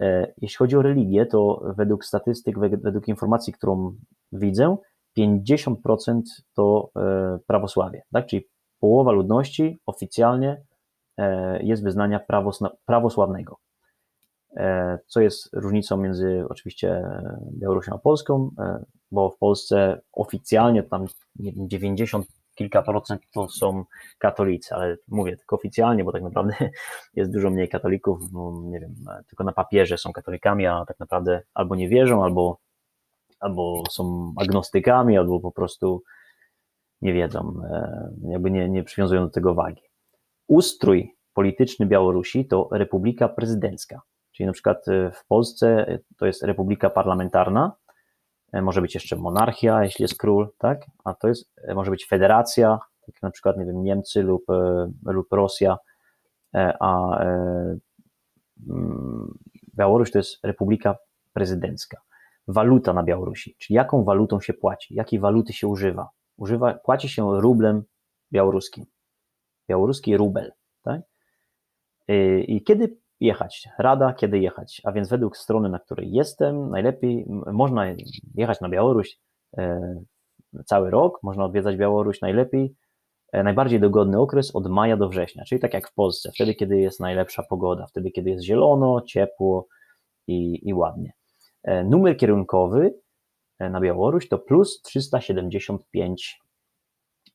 E, 0.00 0.32
jeśli 0.38 0.56
chodzi 0.56 0.76
o 0.76 0.82
religię, 0.82 1.26
to 1.26 1.62
według 1.76 2.04
statystyk, 2.04 2.58
według 2.58 3.08
informacji, 3.08 3.52
którą 3.52 3.94
widzę, 4.32 4.76
50% 5.18 6.20
to 6.54 6.90
e, 6.96 7.38
prawosławie, 7.46 8.02
tak? 8.12 8.26
Czyli 8.26 8.46
połowa 8.80 9.12
ludności 9.12 9.80
oficjalnie 9.86 10.62
e, 11.18 11.62
jest 11.62 11.84
wyznania 11.84 12.20
prawosławnego. 12.86 13.56
Co 15.06 15.20
jest 15.20 15.48
różnicą 15.52 15.96
między 15.96 16.44
oczywiście 16.48 17.04
Białorusią 17.52 17.94
a 17.94 17.98
Polską, 17.98 18.50
bo 19.12 19.30
w 19.30 19.38
Polsce 19.38 20.00
oficjalnie 20.12 20.82
tam 20.82 21.06
90 21.36 22.26
kilka 22.60 22.82
procent 22.82 23.22
to 23.34 23.48
są 23.48 23.84
katolicy, 24.18 24.74
ale 24.74 24.96
mówię 25.08 25.36
tylko 25.36 25.56
oficjalnie, 25.56 26.04
bo 26.04 26.12
tak 26.12 26.22
naprawdę 26.22 26.54
jest 27.18 27.32
dużo 27.32 27.50
mniej 27.50 27.68
katolików, 27.68 28.30
bo 28.30 28.62
nie 28.64 28.80
wiem, 28.80 28.94
tylko 29.28 29.44
na 29.44 29.52
papierze 29.52 29.98
są 29.98 30.12
katolikami, 30.12 30.66
a 30.66 30.84
tak 30.84 30.98
naprawdę 30.98 31.42
albo 31.54 31.76
nie 31.76 31.88
wierzą, 31.88 32.24
albo, 32.24 32.58
albo 33.40 33.82
są 33.90 34.32
agnostykami, 34.36 35.18
albo 35.18 35.40
po 35.40 35.52
prostu 35.52 36.02
nie 37.02 37.12
wiedzą, 37.12 37.62
e, 37.70 38.10
jakby 38.28 38.50
nie, 38.50 38.68
nie 38.68 38.84
przywiązują 38.84 39.24
do 39.24 39.30
tego 39.30 39.54
wagi. 39.54 39.82
Ustrój 40.46 41.14
polityczny 41.34 41.86
Białorusi 41.86 42.46
to 42.46 42.68
republika 42.72 43.28
prezydencka, 43.28 44.00
czyli 44.32 44.46
na 44.46 44.52
przykład 44.52 44.88
e, 44.88 45.10
w 45.10 45.26
Polsce 45.26 45.98
to 46.18 46.26
jest 46.26 46.42
republika 46.42 46.90
parlamentarna, 46.90 47.72
może 48.52 48.82
być 48.82 48.94
jeszcze 48.94 49.16
monarchia, 49.16 49.84
jeśli 49.84 50.02
jest 50.02 50.18
król, 50.18 50.48
tak? 50.58 50.86
A 51.04 51.14
to 51.14 51.28
jest, 51.28 51.52
e, 51.56 51.74
może 51.74 51.90
być 51.90 52.06
federacja, 52.06 52.78
tak 53.06 53.22
na 53.22 53.30
przykład, 53.30 53.56
nie 53.56 53.64
wiem, 53.64 53.82
Niemcy 53.82 54.22
lub, 54.22 54.50
e, 54.50 54.88
lub 55.04 55.32
Rosja, 55.32 55.76
a 56.80 57.20
mm, 58.68 59.38
Białoruś 59.74 60.10
to 60.10 60.18
jest 60.18 60.44
republika 60.44 60.96
prezydencka. 61.32 62.00
Waluta 62.48 62.92
na 62.92 63.02
Białorusi, 63.02 63.56
czyli 63.58 63.76
jaką 63.76 64.04
walutą 64.04 64.40
się 64.40 64.54
płaci, 64.54 64.94
jakiej 64.94 65.20
waluty 65.20 65.52
się 65.52 65.68
używa. 65.68 66.08
używa 66.36 66.74
płaci 66.74 67.08
się 67.08 67.40
rublem 67.40 67.82
białoruskim. 68.32 68.84
Białoruski 69.68 70.16
rubel, 70.16 70.52
tak? 70.82 71.00
I 72.42 72.62
kiedy 72.64 72.99
jechać. 73.20 73.68
Rada, 73.78 74.12
kiedy 74.12 74.38
jechać. 74.38 74.80
A 74.84 74.92
więc 74.92 75.08
według 75.08 75.36
strony, 75.36 75.68
na 75.68 75.78
której 75.78 76.12
jestem, 76.12 76.70
najlepiej 76.70 77.26
można 77.52 77.86
jechać 78.34 78.60
na 78.60 78.68
Białoruś 78.68 79.18
e, 79.58 79.80
cały 80.66 80.90
rok, 80.90 81.18
można 81.22 81.44
odwiedzać 81.44 81.76
Białoruś 81.76 82.20
najlepiej. 82.20 82.74
E, 83.32 83.42
najbardziej 83.42 83.80
dogodny 83.80 84.20
okres 84.20 84.56
od 84.56 84.66
maja 84.66 84.96
do 84.96 85.08
września, 85.08 85.44
czyli 85.44 85.60
tak 85.60 85.74
jak 85.74 85.88
w 85.88 85.94
Polsce, 85.94 86.30
wtedy, 86.34 86.54
kiedy 86.54 86.80
jest 86.80 87.00
najlepsza 87.00 87.42
pogoda, 87.42 87.86
wtedy, 87.86 88.10
kiedy 88.10 88.30
jest 88.30 88.44
zielono, 88.44 89.00
ciepło 89.00 89.66
i, 90.26 90.68
i 90.68 90.74
ładnie. 90.74 91.12
E, 91.62 91.84
numer 91.84 92.16
kierunkowy 92.16 92.94
na 93.60 93.80
Białoruś 93.80 94.28
to 94.28 94.38
plus 94.38 94.82
375. 94.82 96.40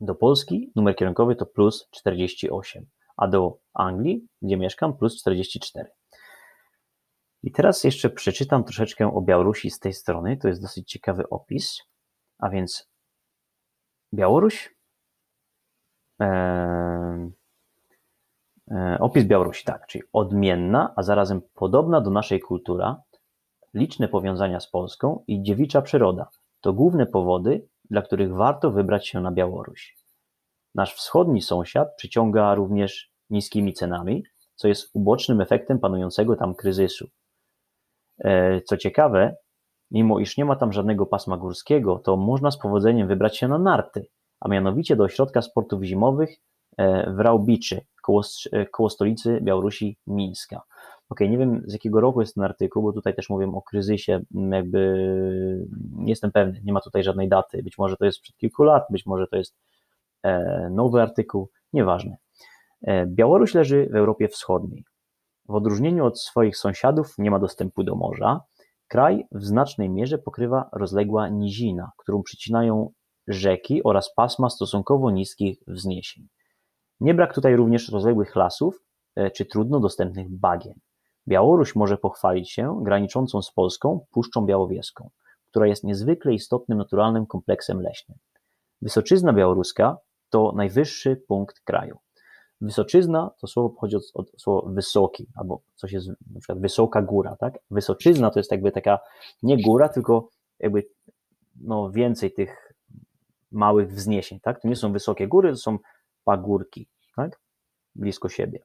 Do 0.02 0.16
Polski 0.16 0.72
numer 0.76 0.96
kierunkowy 0.96 1.36
to 1.36 1.46
plus 1.46 1.88
48 1.92 2.86
a 3.18 3.28
do 3.28 3.58
Anglii, 3.74 4.28
gdzie 4.42 4.58
mieszkam, 4.58 4.98
plus 4.98 5.20
44. 5.20 5.90
I 7.44 7.52
teraz 7.52 7.84
jeszcze 7.84 8.10
przeczytam 8.10 8.64
troszeczkę 8.64 9.16
o 9.16 9.22
Białorusi 9.22 9.72
z 9.72 9.80
tej 9.80 9.94
strony. 9.94 10.38
To 10.38 10.48
jest 10.48 10.62
dosyć 10.62 10.92
ciekawy 10.92 11.30
opis. 11.30 11.82
A 12.38 12.50
więc 12.50 12.90
Białoruś. 14.14 14.76
E, 16.22 16.26
e, 18.72 18.98
opis 19.00 19.24
Białorusi, 19.24 19.66
tak, 19.66 19.88
czyli 19.88 20.04
odmienna, 20.14 20.94
a 20.96 21.04
zarazem 21.04 21.42
podobna 21.54 22.02
do 22.02 22.10
naszej 22.10 22.40
kultura, 22.40 23.02
liczne 23.74 24.08
powiązania 24.08 24.60
z 24.60 24.70
Polską 24.70 25.24
i 25.28 25.44
dziewicza 25.44 25.82
przyroda. 25.82 26.30
To 26.62 26.74
główne 26.74 27.06
powody, 27.06 27.68
dla 27.90 28.02
których 28.02 28.34
warto 28.34 28.72
wybrać 28.72 29.08
się 29.08 29.22
na 29.22 29.32
Białoruś. 29.32 30.05
Nasz 30.76 30.96
wschodni 30.96 31.42
sąsiad 31.42 31.96
przyciąga 31.96 32.56
również 32.56 33.12
niskimi 33.30 33.74
cenami, 33.74 34.24
co 34.56 34.68
jest 34.68 34.90
ubocznym 34.94 35.42
efektem 35.42 35.80
panującego 35.80 36.36
tam 36.36 36.56
kryzysu. 36.56 37.08
E, 38.20 38.62
co 38.62 38.78
ciekawe, 38.78 39.36
mimo 39.92 40.20
iż 40.20 40.38
nie 40.38 40.46
ma 40.46 40.56
tam 40.56 40.74
żadnego 40.74 41.06
pasma 41.06 41.38
górskiego, 41.38 42.00
to 42.00 42.18
można 42.18 42.52
z 42.52 42.58
powodzeniem 42.58 43.08
wybrać 43.08 43.38
się 43.38 43.48
na 43.48 43.60
narty, 43.60 44.08
a 44.40 44.50
mianowicie 44.50 44.96
do 44.96 45.04
ośrodka 45.04 45.42
sportów 45.42 45.84
zimowych 45.84 46.38
e, 46.78 47.14
w 47.14 47.20
Raubiczy, 47.20 47.82
koło, 48.02 48.22
e, 48.52 48.66
koło 48.66 48.90
stolicy 48.90 49.40
Białorusi 49.42 49.98
Mińska. 50.08 50.62
Ok, 51.10 51.20
nie 51.20 51.38
wiem 51.38 51.64
z 51.66 51.74
jakiego 51.74 52.02
roku 52.02 52.22
jest 52.22 52.36
ten 52.36 52.44
artykuł, 52.44 52.84
bo 52.84 52.94
tutaj 52.94 53.16
też 53.16 53.30
mówię 53.30 53.52
o 53.56 53.62
kryzysie, 53.62 54.22
jakby 54.52 55.68
nie 55.92 56.10
jestem 56.10 56.32
pewny, 56.32 56.62
nie 56.64 56.74
ma 56.74 56.82
tutaj 56.82 57.04
żadnej 57.04 57.30
daty, 57.30 57.64
być 57.64 57.78
może 57.78 57.98
to 57.98 58.06
jest 58.06 58.22
przed 58.22 58.38
kilku 58.38 58.64
lat, 58.64 58.84
być 58.90 59.06
może 59.06 59.28
to 59.28 59.38
jest 59.38 59.56
nowy 60.72 61.02
artykuł, 61.02 61.50
nieważne. 61.74 62.18
E, 62.82 63.06
Białoruś 63.06 63.54
leży 63.54 63.90
w 63.92 63.96
Europie 63.96 64.28
Wschodniej. 64.28 64.84
W 65.50 65.56
odróżnieniu 65.56 66.06
od 66.06 66.22
swoich 66.22 66.58
sąsiadów 66.58 67.14
nie 67.18 67.32
ma 67.32 67.40
dostępu 67.40 67.84
do 67.84 67.96
morza. 67.96 68.42
Kraj 68.88 69.28
w 69.32 69.44
znacznej 69.44 69.90
mierze 69.90 70.18
pokrywa 70.18 70.70
rozległa 70.74 71.30
nizina, 71.30 71.92
którą 71.98 72.24
przycinają 72.24 72.92
rzeki 73.28 73.84
oraz 73.84 74.14
pasma 74.14 74.50
stosunkowo 74.50 75.12
niskich 75.12 75.60
wzniesień. 75.68 76.28
Nie 77.00 77.14
brak 77.14 77.34
tutaj 77.34 77.56
również 77.56 77.90
rozległych 77.90 78.36
lasów 78.36 78.84
e, 79.16 79.32
czy 79.32 79.46
trudno 79.46 79.80
dostępnych 79.80 80.30
bagien. 80.30 80.80
Białoruś 81.28 81.76
może 81.76 81.98
pochwalić 81.98 82.52
się 82.52 82.80
graniczącą 82.84 83.42
z 83.42 83.52
Polską 83.52 84.06
Puszczą 84.12 84.46
Białowieską, 84.46 85.10
która 85.48 85.68
jest 85.68 85.84
niezwykle 85.84 86.34
istotnym 86.34 86.78
naturalnym 86.78 87.26
kompleksem 87.26 87.82
leśnym. 87.82 88.18
Wysoczyzna 88.82 89.34
białoruska 89.34 89.98
to 90.30 90.54
najwyższy 90.56 91.16
punkt 91.28 91.60
kraju. 91.60 91.98
Wysoczyzna 92.62 93.32
to 93.42 93.48
słowo 93.48 93.70
pochodzi 93.70 93.96
od, 93.96 94.04
od 94.14 94.32
słowa 94.38 94.72
wysoki, 94.72 95.28
albo 95.36 95.62
coś 95.76 95.92
jest 95.92 96.08
na 96.08 96.40
przykład 96.40 96.60
wysoka 96.60 97.02
góra, 97.02 97.36
tak? 97.36 97.60
Wysoczyzna 97.72 98.32
to 98.32 98.40
jest 98.40 98.52
jakby 98.52 98.72
taka 98.72 99.00
nie 99.44 99.64
góra, 99.64 99.90
tylko 99.90 100.30
jakby 100.60 100.88
no, 101.62 101.92
więcej 101.92 102.34
tych 102.34 102.74
małych 103.52 103.92
wzniesień, 103.92 104.40
tak? 104.40 104.62
To 104.62 104.68
nie 104.68 104.76
są 104.76 104.92
wysokie 104.92 105.28
góry, 105.28 105.50
to 105.50 105.58
są 105.58 105.78
pagórki, 106.24 106.88
tak? 107.16 107.40
Blisko 107.96 108.30
siebie. 108.30 108.60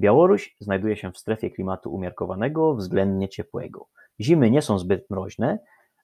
Białoruś 0.00 0.56
znajduje 0.60 0.96
się 0.96 1.12
w 1.12 1.18
strefie 1.18 1.50
klimatu 1.50 1.94
umiarkowanego, 1.94 2.74
względnie 2.74 3.28
ciepłego. 3.28 3.86
Zimy 4.20 4.50
nie 4.50 4.62
są 4.62 4.78
zbyt 4.78 5.10
mroźne, 5.10 5.58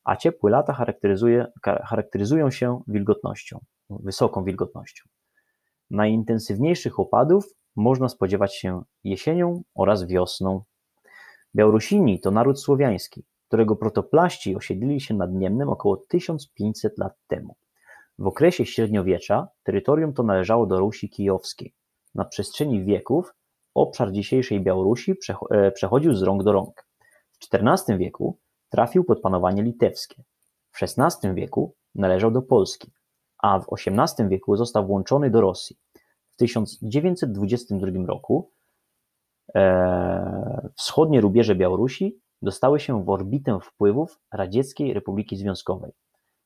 a 0.04 0.16
ciepłe 0.16 0.50
lata 0.50 0.72
charakteryzują 1.84 2.50
się 2.50 2.80
wilgotnością, 2.88 3.60
wysoką 3.90 4.44
wilgotnością. 4.44 5.08
Najintensywniejszych 5.90 7.00
opadów 7.00 7.44
można 7.76 8.08
spodziewać 8.08 8.56
się 8.56 8.82
jesienią 9.04 9.62
oraz 9.74 10.06
wiosną. 10.06 10.62
Białorusini 11.54 12.20
to 12.20 12.30
naród 12.30 12.60
słowiański, 12.60 13.24
którego 13.48 13.76
protoplaści 13.76 14.56
osiedlili 14.56 15.00
się 15.00 15.14
nad 15.14 15.32
Niemnem 15.32 15.68
około 15.68 15.96
1500 15.96 16.98
lat 16.98 17.12
temu. 17.26 17.56
W 18.18 18.26
okresie 18.26 18.66
średniowiecza 18.66 19.48
terytorium 19.62 20.12
to 20.12 20.22
należało 20.22 20.66
do 20.66 20.78
Rusi 20.78 21.10
Kijowskiej. 21.10 21.74
Na 22.14 22.24
przestrzeni 22.24 22.84
wieków 22.84 23.34
obszar 23.74 24.12
dzisiejszej 24.12 24.60
Białorusi 24.60 25.14
e, 25.50 25.72
przechodził 25.72 26.14
z 26.14 26.22
rąk 26.22 26.42
do 26.42 26.52
rąk. 26.52 26.86
W 27.40 27.54
XIV 27.54 27.98
wieku 27.98 28.38
trafił 28.68 29.04
pod 29.04 29.20
panowanie 29.20 29.62
litewskie. 29.62 30.22
W 30.70 30.82
XVI 30.82 31.34
wieku 31.34 31.74
należał 31.94 32.30
do 32.30 32.42
Polski, 32.42 32.92
a 33.42 33.60
w 33.60 33.66
XVIII 33.72 34.28
wieku 34.28 34.56
został 34.56 34.86
włączony 34.86 35.30
do 35.30 35.40
Rosji. 35.40 35.76
W 36.30 36.36
1922 36.36 38.06
roku 38.06 38.50
e, 39.54 40.68
wschodnie 40.76 41.20
rubieże 41.20 41.54
Białorusi 41.54 42.20
dostały 42.42 42.80
się 42.80 43.04
w 43.04 43.10
orbitę 43.10 43.58
wpływów 43.62 44.20
Radzieckiej 44.32 44.94
Republiki 44.94 45.36
Związkowej, 45.36 45.92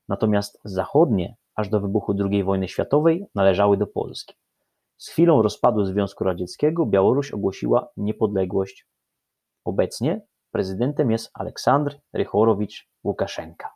natomiast 0.09 0.61
zachodnie, 0.65 1.37
aż 1.55 1.69
do 1.69 1.81
wybuchu 1.81 2.15
II 2.31 2.45
wojny 2.45 2.69
światowej, 2.69 3.27
należały 3.35 3.77
do 3.77 3.87
Polski. 3.87 4.35
Z 4.97 5.09
chwilą 5.09 5.43
rozpadu 5.43 5.85
Związku 5.85 6.25
Radzieckiego 6.25 6.87
Białoruś 6.87 7.33
ogłosiła 7.33 7.89
niepodległość. 7.97 8.87
Obecnie 9.65 10.21
prezydentem 10.51 11.11
jest 11.11 11.31
Aleksandr 11.35 11.99
Rychorowicz 12.13 12.89
Łukaszenka. 13.05 13.71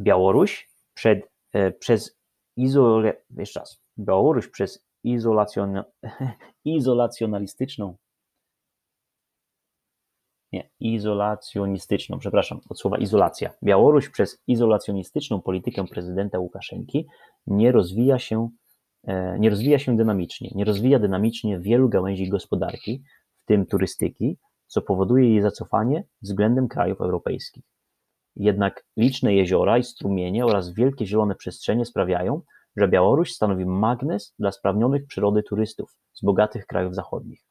Białoruś 0.00 0.70
przed, 0.94 1.30
e, 1.52 1.70
przez 1.70 2.18
izole, 2.56 3.16
jeszcze 3.36 3.60
raz, 3.60 3.82
Białoruś 3.98 4.48
przez 4.48 4.86
izolacjon, 5.04 5.82
izolacjonalistyczną 6.64 7.96
nie, 10.52 10.70
izolacjonistyczną, 10.80 12.18
przepraszam, 12.18 12.60
od 12.70 12.80
słowa 12.80 12.98
izolacja. 12.98 13.50
Białoruś 13.64 14.08
przez 14.08 14.42
izolacjonistyczną 14.46 15.40
politykę 15.40 15.84
prezydenta 15.86 16.38
Łukaszenki 16.38 17.06
nie 17.46 17.72
rozwija 17.72 18.18
się, 18.18 18.48
e, 19.04 19.38
nie 19.38 19.50
rozwija 19.50 19.78
się 19.78 19.96
dynamicznie, 19.96 20.50
nie 20.54 20.64
rozwija 20.64 20.98
dynamicznie 20.98 21.58
wielu 21.58 21.88
gałęzi 21.88 22.28
gospodarki, 22.28 23.02
w 23.42 23.44
tym 23.44 23.66
turystyki, 23.66 24.38
co 24.66 24.82
powoduje 24.82 25.28
jej 25.28 25.42
zacofanie 25.42 26.04
względem 26.22 26.68
krajów 26.68 27.00
europejskich. 27.00 27.64
Jednak 28.36 28.84
liczne 28.96 29.34
jeziora 29.34 29.78
i 29.78 29.84
strumienie 29.84 30.46
oraz 30.46 30.74
wielkie 30.74 31.06
zielone 31.06 31.34
przestrzenie 31.34 31.84
sprawiają, 31.84 32.42
że 32.76 32.88
Białoruś 32.88 33.32
stanowi 33.32 33.66
magnes 33.66 34.34
dla 34.38 34.52
sprawnionych 34.52 35.06
przyrody 35.06 35.42
turystów 35.42 35.96
z 36.12 36.22
bogatych 36.22 36.66
krajów 36.66 36.94
zachodnich. 36.94 37.44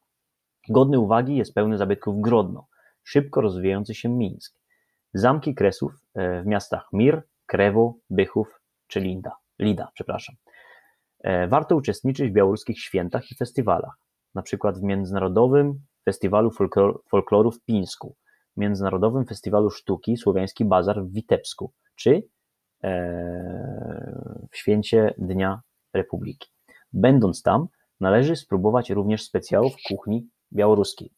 Godny 0.70 1.00
uwagi 1.00 1.36
jest 1.36 1.54
pełny 1.54 1.78
zabytków 1.78 2.22
Grodno, 2.22 2.68
szybko 3.04 3.42
rozwijający 3.42 3.96
się 3.96 4.10
Mińsk, 4.10 4.56
zamki 5.14 5.56
Kresów 5.56 5.94
e, 6.14 6.42
w 6.42 6.46
miastach 6.46 6.88
Mir, 6.94 7.24
Krewo, 7.46 7.96
Bychów 8.10 8.62
czy 8.88 9.00
Linda, 9.00 9.36
Lida. 9.60 9.92
Przepraszam. 9.94 10.36
E, 11.20 11.48
warto 11.48 11.76
uczestniczyć 11.76 12.30
w 12.30 12.34
białoruskich 12.34 12.80
świętach 12.80 13.32
i 13.32 13.36
festiwalach, 13.36 13.98
na 14.36 14.42
przykład 14.42 14.80
w 14.80 14.84
Międzynarodowym 14.84 15.80
Festiwalu 16.06 16.52
Folkloru 17.10 17.52
w 17.52 17.62
Pińsku, 17.66 18.16
Międzynarodowym 18.60 19.26
Festiwalu 19.26 19.70
Sztuki 19.70 20.18
Słowiański 20.18 20.66
Bazar 20.66 21.04
w 21.04 21.12
Witebsku, 21.12 21.74
czy 21.96 22.24
e, 22.84 24.48
w 24.52 24.58
święcie 24.58 25.14
Dnia 25.18 25.62
Republiki. 25.94 26.50
Będąc 26.94 27.42
tam, 27.42 27.68
należy 28.00 28.36
spróbować 28.36 28.90
również 28.90 29.24
specjałów 29.24 29.74
kuchni 29.88 30.28
białoruskiej. 30.54 31.12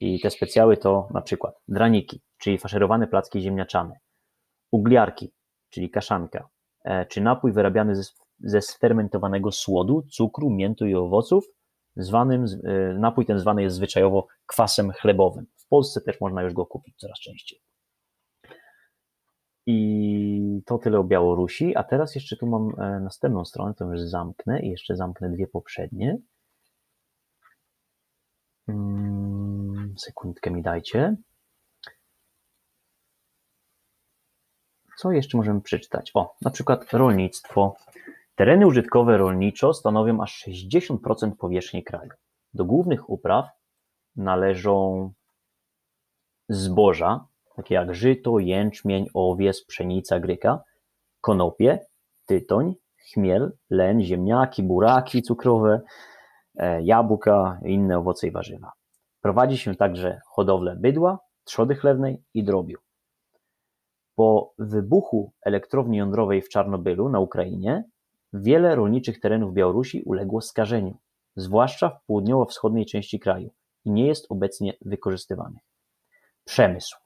I 0.00 0.20
te 0.20 0.30
specjały 0.30 0.76
to 0.76 1.08
na 1.10 1.22
przykład 1.22 1.54
draniki, 1.68 2.20
czyli 2.38 2.58
faszerowane 2.58 3.06
placki 3.06 3.40
ziemniaczane, 3.40 3.98
ugliarki, 4.70 5.32
czyli 5.70 5.90
kaszanka, 5.90 6.48
e, 6.84 7.06
czy 7.06 7.20
napój 7.20 7.52
wyrabiany 7.52 7.96
ze, 7.96 8.02
ze 8.40 8.62
sfermentowanego 8.62 9.52
słodu, 9.52 10.02
cukru, 10.10 10.50
miętu 10.50 10.86
i 10.86 10.94
owoców, 10.94 11.44
zwanym, 11.96 12.44
e, 12.44 12.94
napój 12.98 13.26
ten 13.26 13.38
zwany 13.38 13.62
jest 13.62 13.76
zwyczajowo 13.76 14.26
kwasem 14.46 14.92
chlebowym. 14.92 15.46
W 15.66 15.68
Polsce 15.68 16.00
też 16.00 16.20
można 16.20 16.42
już 16.42 16.52
go 16.52 16.66
kupić 16.66 16.96
coraz 16.96 17.18
częściej. 17.18 17.60
I 19.66 20.62
to 20.66 20.78
tyle 20.78 20.98
o 20.98 21.04
Białorusi, 21.04 21.76
a 21.76 21.84
teraz 21.84 22.14
jeszcze 22.14 22.36
tu 22.36 22.46
mam 22.46 22.80
e, 22.80 23.00
następną 23.00 23.44
stronę, 23.44 23.74
to 23.74 23.84
już 23.84 24.00
zamknę 24.00 24.60
i 24.60 24.70
jeszcze 24.70 24.96
zamknę 24.96 25.30
dwie 25.30 25.46
poprzednie. 25.46 26.18
Hmm, 28.66 29.94
sekundkę 29.98 30.50
mi 30.50 30.62
dajcie. 30.62 31.16
Co 34.98 35.12
jeszcze 35.12 35.36
możemy 35.36 35.60
przeczytać? 35.60 36.10
O, 36.14 36.34
na 36.42 36.50
przykład 36.50 36.92
rolnictwo. 36.92 37.76
Tereny 38.34 38.66
użytkowe 38.66 39.18
rolniczo 39.18 39.74
stanowią 39.74 40.22
aż 40.22 40.44
60% 40.48 41.36
powierzchni 41.36 41.84
kraju. 41.84 42.10
Do 42.54 42.64
głównych 42.64 43.10
upraw 43.10 43.46
należą 44.16 45.12
zboża, 46.48 47.26
takie 47.56 47.74
jak 47.74 47.94
żyto, 47.94 48.38
jęczmień, 48.38 49.06
owies, 49.14 49.64
pszenica, 49.64 50.20
gryka, 50.20 50.62
konopie, 51.20 51.78
tytoń, 52.26 52.74
chmiel, 53.12 53.52
len, 53.70 54.00
ziemniaki, 54.00 54.62
buraki 54.62 55.22
cukrowe, 55.22 55.80
E, 56.56 56.82
jabłka, 56.82 57.60
inne 57.64 57.98
owoce 57.98 58.26
i 58.26 58.30
warzywa. 58.30 58.72
Prowadzi 59.20 59.58
się 59.58 59.74
także 59.74 60.20
hodowlę 60.26 60.76
bydła, 60.76 61.18
trzody 61.44 61.74
chlewnej 61.74 62.22
i 62.34 62.44
drobiu. 62.44 62.78
Po 64.14 64.52
wybuchu 64.58 65.32
elektrowni 65.42 65.98
jądrowej 65.98 66.42
w 66.42 66.48
Czarnobylu 66.48 67.08
na 67.08 67.20
Ukrainie 67.20 67.84
wiele 68.32 68.74
rolniczych 68.74 69.20
terenów 69.20 69.54
Białorusi 69.54 70.02
uległo 70.02 70.40
skażeniu, 70.40 70.98
zwłaszcza 71.36 71.88
w 71.88 72.04
południowo-wschodniej 72.06 72.86
części 72.86 73.20
kraju 73.20 73.50
i 73.84 73.90
nie 73.90 74.06
jest 74.06 74.26
obecnie 74.28 74.72
wykorzystywanych. 74.84 75.62
Przemysł. 76.46 76.96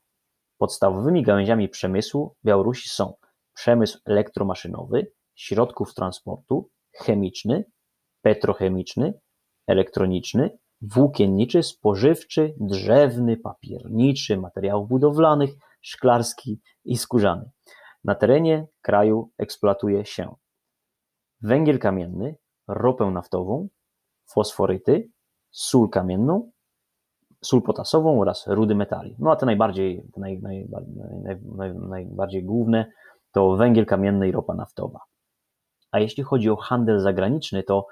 Podstawowymi 0.58 1.22
gałęziami 1.22 1.68
przemysłu 1.68 2.36
Białorusi 2.44 2.88
są 2.88 3.14
przemysł 3.54 3.98
elektromaszynowy, 4.04 5.12
środków 5.34 5.94
transportu, 5.94 6.70
chemiczny, 6.94 7.64
petrochemiczny, 8.22 9.20
elektroniczny, 9.66 10.58
włókienniczy, 10.82 11.62
spożywczy, 11.62 12.54
drzewny, 12.60 13.36
papierniczy, 13.36 14.36
materiałów 14.36 14.88
budowlanych, 14.88 15.50
szklarski 15.80 16.60
i 16.84 16.96
skórzany. 16.96 17.50
Na 18.04 18.14
terenie 18.14 18.66
kraju 18.82 19.30
eksploatuje 19.38 20.06
się 20.06 20.34
węgiel 21.40 21.78
kamienny, 21.78 22.36
ropę 22.68 23.04
naftową, 23.04 23.68
fosforyty, 24.34 25.10
sól 25.50 25.90
kamienną, 25.90 26.50
sól 27.44 27.62
potasową 27.62 28.20
oraz 28.20 28.46
rudy 28.46 28.74
metali. 28.74 29.16
No 29.18 29.30
a 29.30 29.36
te 29.36 29.46
najbardziej, 29.46 30.02
naj, 30.16 30.40
naj, 30.42 30.66
naj, 31.56 31.74
najbardziej 31.74 32.44
główne 32.44 32.86
to 33.32 33.56
węgiel 33.56 33.86
kamienny 33.86 34.28
i 34.28 34.32
ropa 34.32 34.54
naftowa. 34.54 35.00
A 35.92 35.98
jeśli 36.00 36.22
chodzi 36.22 36.50
o 36.50 36.56
handel 36.56 37.00
zagraniczny, 37.00 37.62
to 37.62 37.86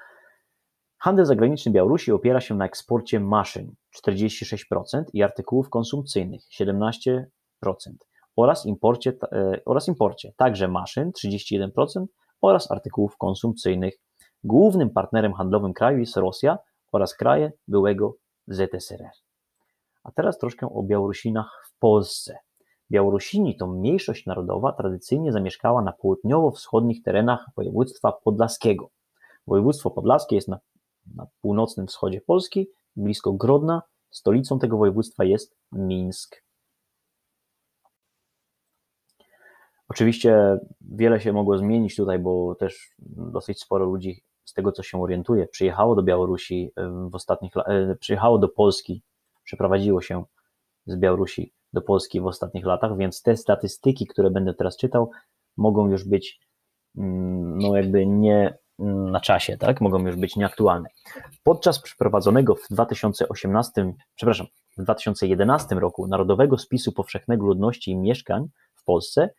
Handel 1.01 1.25
zagraniczny 1.25 1.71
Białorusi 1.71 2.11
opiera 2.11 2.41
się 2.41 2.55
na 2.55 2.65
eksporcie 2.65 3.19
maszyn 3.19 3.75
(46%) 4.07 5.03
i 5.13 5.23
artykułów 5.23 5.69
konsumpcyjnych 5.69 6.41
(17%) 6.51 7.25
oraz 8.35 8.65
imporcie, 8.65 9.13
e, 9.31 9.61
oraz 9.65 9.87
imporcie 9.87 10.33
także 10.37 10.67
maszyn 10.67 11.11
(31%) 11.11 12.05
oraz 12.41 12.71
artykułów 12.71 13.17
konsumpcyjnych. 13.17 13.93
Głównym 14.43 14.89
partnerem 14.89 15.33
handlowym 15.33 15.73
kraju 15.73 15.99
jest 15.99 16.17
Rosja 16.17 16.57
oraz 16.91 17.15
kraje 17.15 17.51
byłego 17.67 18.15
ZSRR. 18.47 19.28
A 20.03 20.11
teraz 20.11 20.37
troszkę 20.37 20.69
o 20.73 20.83
Białorusinach 20.83 21.65
w 21.67 21.79
Polsce. 21.79 22.37
Białorusini 22.91 23.57
to 23.57 23.67
mniejszość 23.67 24.25
narodowa 24.25 24.73
tradycyjnie 24.73 25.31
zamieszkała 25.31 25.81
na 25.81 25.91
południowo-wschodnich 25.91 27.03
terenach 27.03 27.45
województwa 27.57 28.11
podlaskiego. 28.11 28.89
Województwo 29.47 29.91
podlaskie 29.91 30.35
jest 30.35 30.47
na 30.47 30.59
na 31.15 31.27
północnym 31.41 31.87
wschodzie 31.87 32.21
Polski, 32.21 32.67
blisko 32.95 33.33
Grodna. 33.33 33.81
Stolicą 34.11 34.59
tego 34.59 34.77
województwa 34.77 35.23
jest 35.23 35.55
Mińsk. 35.71 36.43
Oczywiście 39.87 40.59
wiele 40.81 41.19
się 41.19 41.33
mogło 41.33 41.57
zmienić 41.57 41.95
tutaj, 41.95 42.19
bo 42.19 42.55
też 42.55 42.93
dosyć 42.99 43.61
sporo 43.61 43.85
ludzi, 43.85 44.23
z 44.45 44.53
tego 44.53 44.71
co 44.71 44.83
się 44.83 45.01
orientuje, 45.01 45.47
przyjechało 45.47 45.95
do 45.95 46.03
Białorusi 46.03 46.71
w 47.11 47.15
ostatnich 47.15 47.57
e, 47.57 47.95
przyjechało 47.95 48.37
do 48.37 48.49
Polski, 48.49 49.03
przeprowadziło 49.49 50.01
się 50.01 50.23
z 50.85 50.95
Białorusi 50.95 51.53
do 51.73 51.81
Polski 51.81 52.21
w 52.21 52.25
ostatnich 52.25 52.65
latach, 52.65 52.97
więc 52.97 53.21
te 53.21 53.37
statystyki, 53.37 54.07
które 54.07 54.29
będę 54.31 54.53
teraz 54.53 54.77
czytał, 54.77 55.11
mogą 55.57 55.89
już 55.89 56.03
być 56.03 56.39
mm, 56.97 57.57
no 57.57 57.77
jakby 57.77 58.05
nie 58.05 58.57
na 59.11 59.19
czasie, 59.19 59.57
tak? 59.57 59.81
Mogą 59.81 60.05
już 60.07 60.15
być 60.15 60.35
nieaktualne. 60.35 60.89
Podczas 61.43 61.79
przeprowadzonego 61.81 62.55
w 62.55 62.67
2018, 62.69 63.93
przepraszam, 64.15 64.47
w 64.77 64.83
2011 64.83 65.75
roku 65.75 66.07
Narodowego 66.07 66.57
Spisu 66.57 66.91
Powszechnego 66.91 67.45
Ludności 67.45 67.91
i 67.91 67.97
Mieszkań 67.97 68.47
w 68.75 68.83
Polsce 68.83 69.29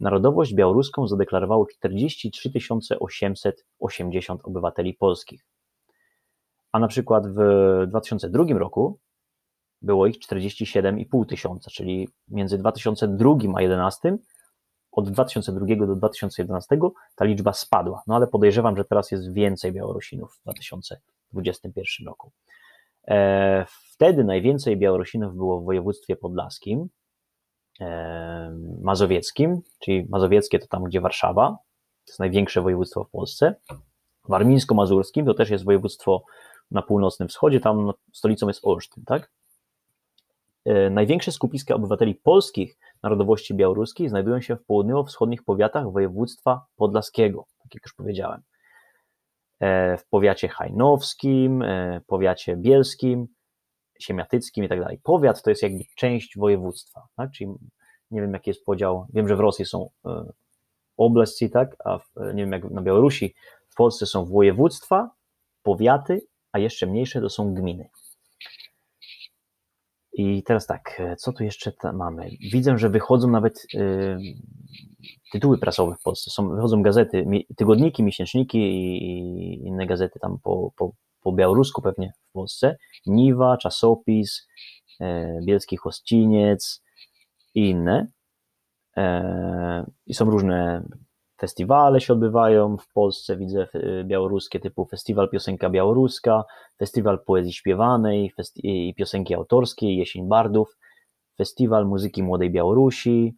narodowość 0.00 0.54
białoruską 0.54 1.08
zadeklarowało 1.08 1.66
43 1.66 2.50
880 3.00 4.40
obywateli 4.44 4.94
polskich. 4.94 5.44
A 6.72 6.78
na 6.78 6.88
przykład 6.88 7.26
w 7.26 7.38
2002 7.86 8.44
roku 8.58 8.98
było 9.82 10.06
ich 10.06 10.16
47,5 10.18 11.26
tysiąca, 11.26 11.70
czyli 11.70 12.08
między 12.28 12.58
2002 12.58 13.30
a 13.30 13.36
2011 13.36 14.18
od 14.92 15.10
2002 15.10 15.86
do 15.86 15.94
2011 15.94 16.78
ta 17.16 17.24
liczba 17.24 17.52
spadła, 17.52 18.02
no 18.06 18.14
ale 18.14 18.26
podejrzewam, 18.26 18.76
że 18.76 18.84
teraz 18.84 19.10
jest 19.10 19.32
więcej 19.32 19.72
Białorusinów 19.72 20.34
w 20.34 20.42
2021 20.42 22.06
roku. 22.06 22.32
E, 23.08 23.66
wtedy 23.92 24.24
najwięcej 24.24 24.76
Białorusinów 24.76 25.36
było 25.36 25.60
w 25.60 25.64
województwie 25.64 26.16
podlaskim, 26.16 26.88
e, 27.80 28.56
mazowieckim, 28.82 29.60
czyli 29.78 30.06
mazowieckie 30.08 30.58
to 30.58 30.66
tam, 30.66 30.84
gdzie 30.84 31.00
Warszawa, 31.00 31.48
to 32.04 32.10
jest 32.10 32.20
największe 32.20 32.62
województwo 32.62 33.04
w 33.04 33.10
Polsce, 33.10 33.54
warmińsko-mazurskim 34.28 35.26
to 35.26 35.34
też 35.34 35.50
jest 35.50 35.64
województwo 35.64 36.24
na 36.70 36.82
północnym 36.82 37.28
wschodzie, 37.28 37.60
tam 37.60 37.92
stolicą 38.12 38.48
jest 38.48 38.60
Olsztyn, 38.62 39.04
tak? 39.04 39.30
E, 40.68 40.90
największe 40.90 41.32
skupiska 41.32 41.74
obywateli 41.74 42.14
polskich 42.14 42.78
narodowości 43.02 43.54
białoruskiej 43.54 44.08
znajdują 44.08 44.40
się 44.40 44.56
w 44.56 44.64
południowo-wschodnich 44.64 45.42
powiatach 45.42 45.92
województwa 45.92 46.66
podlaskiego, 46.76 47.44
tak 47.62 47.74
jak 47.74 47.82
już 47.84 47.94
powiedziałem. 47.94 48.42
E, 49.60 49.96
w 49.96 50.08
powiacie 50.08 50.48
hajnowskim, 50.48 51.62
e, 51.62 52.00
powiacie 52.06 52.56
bielskim, 52.56 53.26
siemiatyckim 54.00 54.64
i 54.64 54.68
tak 54.68 54.80
dalej. 54.80 55.00
Powiat 55.02 55.42
to 55.42 55.50
jest 55.50 55.62
jakby 55.62 55.84
część 55.96 56.38
województwa, 56.38 57.06
tak? 57.16 57.30
czyli 57.30 57.50
nie 58.10 58.20
wiem 58.20 58.32
jaki 58.32 58.50
jest 58.50 58.64
podział, 58.64 59.06
wiem, 59.12 59.28
że 59.28 59.36
w 59.36 59.40
Rosji 59.40 59.64
są 59.64 59.90
oblasti, 60.96 61.50
tak, 61.50 61.76
a 61.84 61.98
w, 61.98 62.04
nie 62.34 62.42
wiem 62.42 62.52
jak 62.52 62.70
na 62.70 62.82
Białorusi, 62.82 63.34
w 63.68 63.74
Polsce 63.74 64.06
są 64.06 64.24
województwa, 64.24 65.10
powiaty, 65.62 66.20
a 66.52 66.58
jeszcze 66.58 66.86
mniejsze 66.86 67.20
to 67.20 67.30
są 67.30 67.54
gminy. 67.54 67.88
I 70.18 70.42
teraz 70.42 70.66
tak, 70.66 71.02
co 71.18 71.32
tu 71.32 71.44
jeszcze 71.44 71.72
mamy? 71.94 72.30
Widzę, 72.52 72.78
że 72.78 72.90
wychodzą 72.90 73.30
nawet 73.30 73.66
y, 73.74 74.18
tytuły 75.32 75.58
prasowe 75.58 75.94
w 75.96 76.02
Polsce. 76.02 76.30
Są, 76.30 76.48
wychodzą 76.48 76.82
gazety, 76.82 77.26
tygodniki, 77.56 78.02
miesięczniki 78.02 78.58
i 78.58 79.66
inne 79.66 79.86
gazety 79.86 80.18
tam 80.18 80.38
po, 80.42 80.70
po, 80.76 80.92
po 81.20 81.32
białorusku 81.32 81.82
pewnie 81.82 82.12
w 82.30 82.32
Polsce. 82.32 82.76
Niwa, 83.06 83.56
Czasopis, 83.56 84.48
y, 85.00 85.04
Bielski 85.44 85.76
Chłostiniec 85.76 86.82
i 87.54 87.68
inne. 87.68 88.06
Y, 88.98 89.02
I 90.06 90.14
są 90.14 90.24
różne 90.24 90.82
festiwale 91.40 92.00
się 92.00 92.12
odbywają 92.12 92.76
w 92.76 92.92
Polsce, 92.92 93.36
widzę 93.36 93.66
y, 93.74 94.04
białoruskie 94.04 94.60
typu 94.60 94.84
Festiwal 94.84 95.28
Piosenka 95.28 95.70
Białoruska, 95.70 96.44
Festiwal 96.78 97.24
Poezji 97.24 97.52
Śpiewanej 97.52 98.32
i 98.56 98.94
Piosenki 98.94 99.34
Autorskiej, 99.34 99.96
Jesień 99.96 100.28
Bardów, 100.28 100.76
Festiwal 101.36 101.86
Muzyki 101.86 102.22
Młodej 102.22 102.50
Białorusi, 102.50 103.36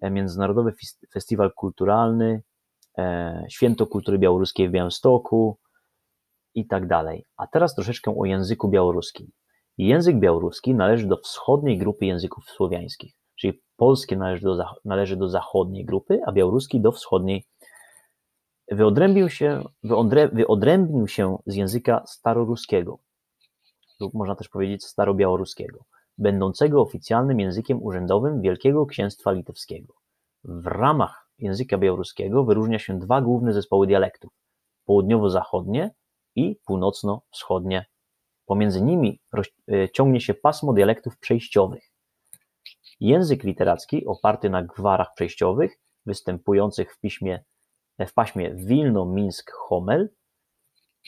e, 0.00 0.10
Międzynarodowy 0.10 0.72
Festiwal 1.12 1.52
Kulturalny, 1.52 2.42
e, 2.98 3.44
Święto 3.48 3.86
Kultury 3.86 4.18
Białoruskiej 4.18 4.68
w 4.68 4.72
Białymstoku 4.72 5.58
i 6.54 6.66
tak 6.66 6.86
dalej. 6.86 7.24
A 7.36 7.46
teraz 7.46 7.74
troszeczkę 7.74 8.14
o 8.18 8.24
języku 8.24 8.68
białoruskim. 8.68 9.30
Język 9.78 10.18
białoruski 10.18 10.74
należy 10.74 11.06
do 11.06 11.16
wschodniej 11.16 11.78
grupy 11.78 12.06
języków 12.06 12.44
słowiańskich 12.44 13.23
czyli 13.44 13.62
polskie 13.76 14.16
należy 14.16 14.42
do, 14.42 14.64
należy 14.84 15.16
do 15.16 15.28
zachodniej 15.28 15.84
grupy, 15.84 16.20
a 16.26 16.32
białoruski 16.32 16.80
do 16.80 16.92
wschodniej. 16.92 17.44
Wyodrębnił 18.70 19.28
się, 19.28 19.64
wyodrę, 19.82 20.28
wyodrębnił 20.28 21.08
się 21.08 21.38
z 21.46 21.54
języka 21.54 22.02
staroruskiego, 22.06 22.98
lub 24.00 24.14
można 24.14 24.36
też 24.36 24.48
powiedzieć 24.48 24.84
starobiałoruskiego, 24.84 25.84
będącego 26.18 26.82
oficjalnym 26.82 27.40
językiem 27.40 27.82
urzędowym 27.82 28.40
Wielkiego 28.40 28.86
Księstwa 28.86 29.32
Litewskiego. 29.32 29.94
W 30.44 30.66
ramach 30.66 31.28
języka 31.38 31.78
białoruskiego 31.78 32.44
wyróżnia 32.44 32.78
się 32.78 32.98
dwa 32.98 33.20
główne 33.20 33.52
zespoły 33.52 33.86
dialektów: 33.86 34.32
południowo-zachodnie 34.84 35.90
i 36.36 36.56
północno-wschodnie. 36.66 37.86
Pomiędzy 38.46 38.82
nimi 38.82 39.20
e, 39.72 39.88
ciągnie 39.88 40.20
się 40.20 40.34
pasmo 40.34 40.72
dialektów 40.72 41.18
przejściowych. 41.18 41.93
Język 43.00 43.44
literacki 43.44 44.06
oparty 44.06 44.50
na 44.50 44.62
gwarach 44.62 45.14
przejściowych 45.14 45.78
występujących 46.06 46.94
w 46.94 47.00
piśmie, 47.00 47.44
w 47.98 48.14
paśmie 48.14 48.54
Wilno-Minsk-Homel, 48.54 50.08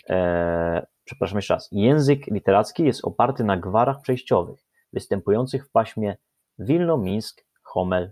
e, 0.09 0.87
przepraszam 1.05 1.39
jeszcze 1.39 1.55
raz, 1.55 1.69
język 1.73 2.27
literacki 2.27 2.85
jest 2.85 3.05
oparty 3.05 3.45
na 3.45 3.57
gwarach 3.57 4.01
przejściowych 4.01 4.61
występujących 4.93 5.67
w 5.67 5.71
paśmie 5.71 6.17
Wilno-Minsk-Homel. 6.59 8.11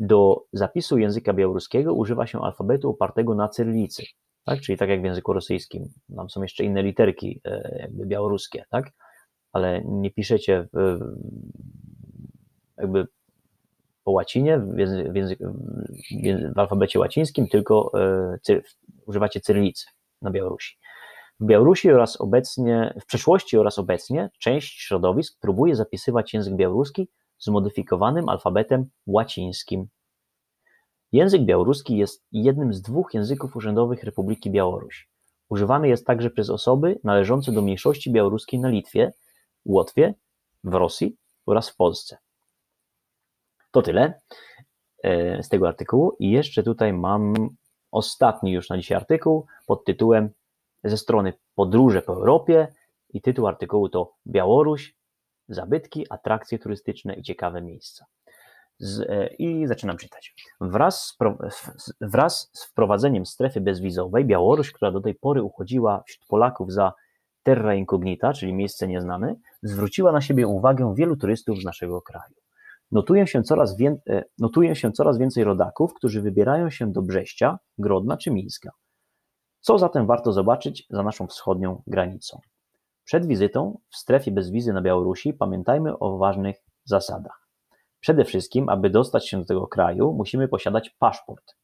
Do 0.00 0.44
zapisu 0.52 0.98
języka 0.98 1.32
białoruskiego 1.32 1.94
używa 1.94 2.26
się 2.26 2.40
alfabetu 2.42 2.90
opartego 2.90 3.34
na 3.34 3.48
cyrylicy, 3.48 4.02
tak? 4.44 4.60
czyli 4.60 4.78
tak 4.78 4.88
jak 4.88 5.00
w 5.00 5.04
języku 5.04 5.32
rosyjskim. 5.32 5.88
Tam 6.16 6.30
są 6.30 6.42
jeszcze 6.42 6.64
inne 6.64 6.82
literki 6.82 7.40
e, 7.44 7.88
białoruskie, 7.92 8.64
tak? 8.70 8.90
ale 9.52 9.82
nie 9.84 10.10
piszecie 10.10 10.68
w, 10.72 10.98
jakby 12.80 13.06
po 14.04 14.10
łacinie, 14.10 14.58
w, 14.58 15.16
język, 15.16 15.38
w 16.54 16.58
alfabecie 16.58 16.98
łacińskim, 16.98 17.48
tylko 17.48 17.90
e, 18.48 18.60
używacie 19.06 19.40
cyrylicy 19.40 19.86
na 20.22 20.30
Białorusi. 20.30 20.76
W 21.40 21.46
Białorusi 21.46 21.90
oraz 21.90 22.20
obecnie, 22.20 22.94
w 23.00 23.06
przeszłości 23.06 23.58
oraz 23.58 23.78
obecnie 23.78 24.30
część 24.38 24.80
środowisk 24.80 25.40
próbuje 25.40 25.76
zapisywać 25.76 26.34
język 26.34 26.56
białoruski 26.56 27.08
zmodyfikowanym 27.38 28.28
alfabetem 28.28 28.86
łacińskim. 29.06 29.88
Język 31.12 31.42
białoruski 31.42 31.96
jest 31.96 32.24
jednym 32.32 32.74
z 32.74 32.82
dwóch 32.82 33.14
języków 33.14 33.56
urzędowych 33.56 34.04
Republiki 34.04 34.50
Białoruś. 34.50 35.08
Używany 35.48 35.88
jest 35.88 36.06
także 36.06 36.30
przez 36.30 36.50
osoby 36.50 36.98
należące 37.04 37.52
do 37.52 37.62
mniejszości 37.62 38.12
białoruskiej 38.12 38.60
na 38.60 38.68
Litwie, 38.68 39.12
Łotwie, 39.64 40.14
w 40.64 40.74
Rosji 40.74 41.16
oraz 41.46 41.70
w 41.70 41.76
Polsce. 41.76 42.18
To 43.70 43.82
tyle 43.82 44.20
e, 45.02 45.42
z 45.42 45.48
tego 45.48 45.68
artykułu. 45.68 46.16
I 46.18 46.30
jeszcze 46.30 46.62
tutaj 46.62 46.92
mam 46.92 47.34
ostatni 47.90 48.52
już 48.52 48.68
na 48.68 48.76
dzisiaj 48.76 48.96
artykuł 48.96 49.46
pod 49.66 49.84
tytułem 49.84 50.30
ze 50.84 50.96
strony 50.96 51.32
Podróże 51.54 52.02
po 52.02 52.12
Europie 52.12 52.68
i 53.08 53.20
tytuł 53.20 53.46
artykułu 53.46 53.88
to 53.88 54.12
Białoruś, 54.26 54.94
zabytki, 55.48 56.06
atrakcje 56.10 56.58
turystyczne 56.58 57.14
i 57.14 57.22
ciekawe 57.22 57.62
miejsca. 57.62 58.06
Z, 58.78 59.00
e, 59.00 59.26
I 59.26 59.66
zaczynam 59.66 59.96
czytać. 59.96 60.34
Wraz 60.60 61.16
z, 61.76 61.92
wraz 62.00 62.50
z 62.52 62.64
wprowadzeniem 62.64 63.26
strefy 63.26 63.60
bezwizowej 63.60 64.24
Białoruś, 64.24 64.72
która 64.72 64.90
do 64.90 65.00
tej 65.00 65.14
pory 65.14 65.42
uchodziła 65.42 66.02
wśród 66.06 66.26
Polaków 66.28 66.72
za 66.72 66.92
terra 67.42 67.74
incognita, 67.74 68.32
czyli 68.32 68.52
miejsce 68.52 68.88
nieznane, 68.88 69.34
zwróciła 69.62 70.12
na 70.12 70.20
siebie 70.20 70.46
uwagę 70.46 70.94
wielu 70.96 71.16
turystów 71.16 71.58
z 71.58 71.64
naszego 71.64 72.02
kraju. 72.02 72.34
Notuje 72.92 73.26
się, 73.26 73.42
coraz. 73.42 73.76
E, 73.80 74.24
notuje 74.38 74.76
się 74.76 74.92
coraz 74.92 75.18
więcej 75.18 75.44
rodaków, 75.44 75.94
którzy 75.94 76.22
wybierają 76.22 76.70
się 76.70 76.92
do 76.92 77.02
Brześcia, 77.02 77.58
Grodna 77.78 78.16
czy 78.16 78.30
Mińska. 78.30 78.70
Co 79.60 79.78
zatem 79.78 80.06
warto 80.06 80.32
zobaczyć 80.32 80.86
za 80.90 81.02
naszą 81.02 81.26
wschodnią 81.26 81.82
granicą? 81.86 82.40
Przed 83.04 83.26
wizytą 83.26 83.78
w 83.90 83.96
strefie 83.96 84.30
bez 84.30 84.50
wizy 84.50 84.72
na 84.72 84.82
Białorusi 84.82 85.34
pamiętajmy 85.34 85.98
o 85.98 86.18
ważnych 86.18 86.56
zasadach. 86.84 87.48
Przede 88.00 88.24
wszystkim, 88.24 88.68
aby 88.68 88.90
dostać 88.90 89.28
się 89.28 89.38
do 89.38 89.44
tego 89.44 89.66
kraju, 89.66 90.12
musimy 90.12 90.48
posiadać 90.48 90.90
paszport. 90.90 91.56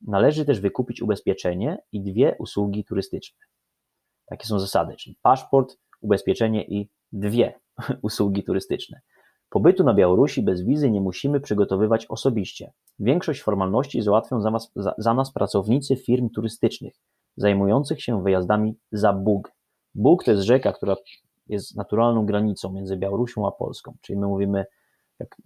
Należy 0.00 0.44
też 0.44 0.60
wykupić 0.60 1.02
ubezpieczenie 1.02 1.78
i 1.92 2.00
dwie 2.00 2.36
usługi 2.38 2.84
turystyczne. 2.84 3.38
Takie 4.26 4.46
są 4.46 4.58
zasady, 4.58 4.96
czyli 4.96 5.18
paszport, 5.22 5.76
ubezpieczenie 6.00 6.64
i 6.64 6.90
dwie 7.12 7.60
usługi 8.02 8.44
turystyczne. 8.44 9.00
Pobytu 9.52 9.84
na 9.84 9.94
Białorusi 9.94 10.42
bez 10.42 10.62
wizy 10.62 10.90
nie 10.90 11.00
musimy 11.00 11.40
przygotowywać 11.40 12.06
osobiście. 12.06 12.72
Większość 12.98 13.42
formalności 13.42 14.02
załatwią 14.02 14.40
za 14.40 14.50
nas, 14.50 14.72
za, 14.76 14.94
za 14.98 15.14
nas 15.14 15.32
pracownicy 15.32 15.96
firm 15.96 16.30
turystycznych 16.30 16.94
zajmujących 17.36 18.02
się 18.02 18.22
wyjazdami 18.22 18.74
za 18.92 19.12
Bóg. 19.12 19.52
Bóg 19.94 20.24
to 20.24 20.30
jest 20.30 20.42
rzeka, 20.42 20.72
która 20.72 20.96
jest 21.48 21.76
naturalną 21.76 22.26
granicą 22.26 22.72
między 22.72 22.96
Białorusią 22.96 23.46
a 23.46 23.50
Polską. 23.50 23.94
Czyli 24.00 24.18
my 24.18 24.26
mówimy, 24.26 24.64
jak 25.20 25.36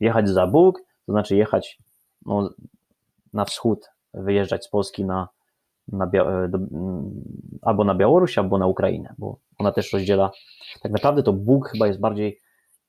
jechać 0.00 0.28
za 0.28 0.46
Bóg, 0.46 0.80
to 1.06 1.12
znaczy 1.12 1.36
jechać 1.36 1.78
no, 2.26 2.50
na 3.32 3.44
wschód, 3.44 3.90
wyjeżdżać 4.14 4.64
z 4.64 4.68
Polski 4.68 5.04
na, 5.04 5.28
na, 5.88 6.06
do, 6.48 6.58
albo 7.62 7.84
na 7.84 7.94
Białoruś, 7.94 8.38
albo 8.38 8.58
na 8.58 8.66
Ukrainę, 8.66 9.14
bo 9.18 9.38
ona 9.58 9.72
też 9.72 9.92
rozdziela, 9.92 10.30
tak 10.82 10.92
naprawdę 10.92 11.22
to 11.22 11.32
Bóg 11.32 11.68
chyba 11.68 11.86
jest 11.86 12.00
bardziej, 12.00 12.43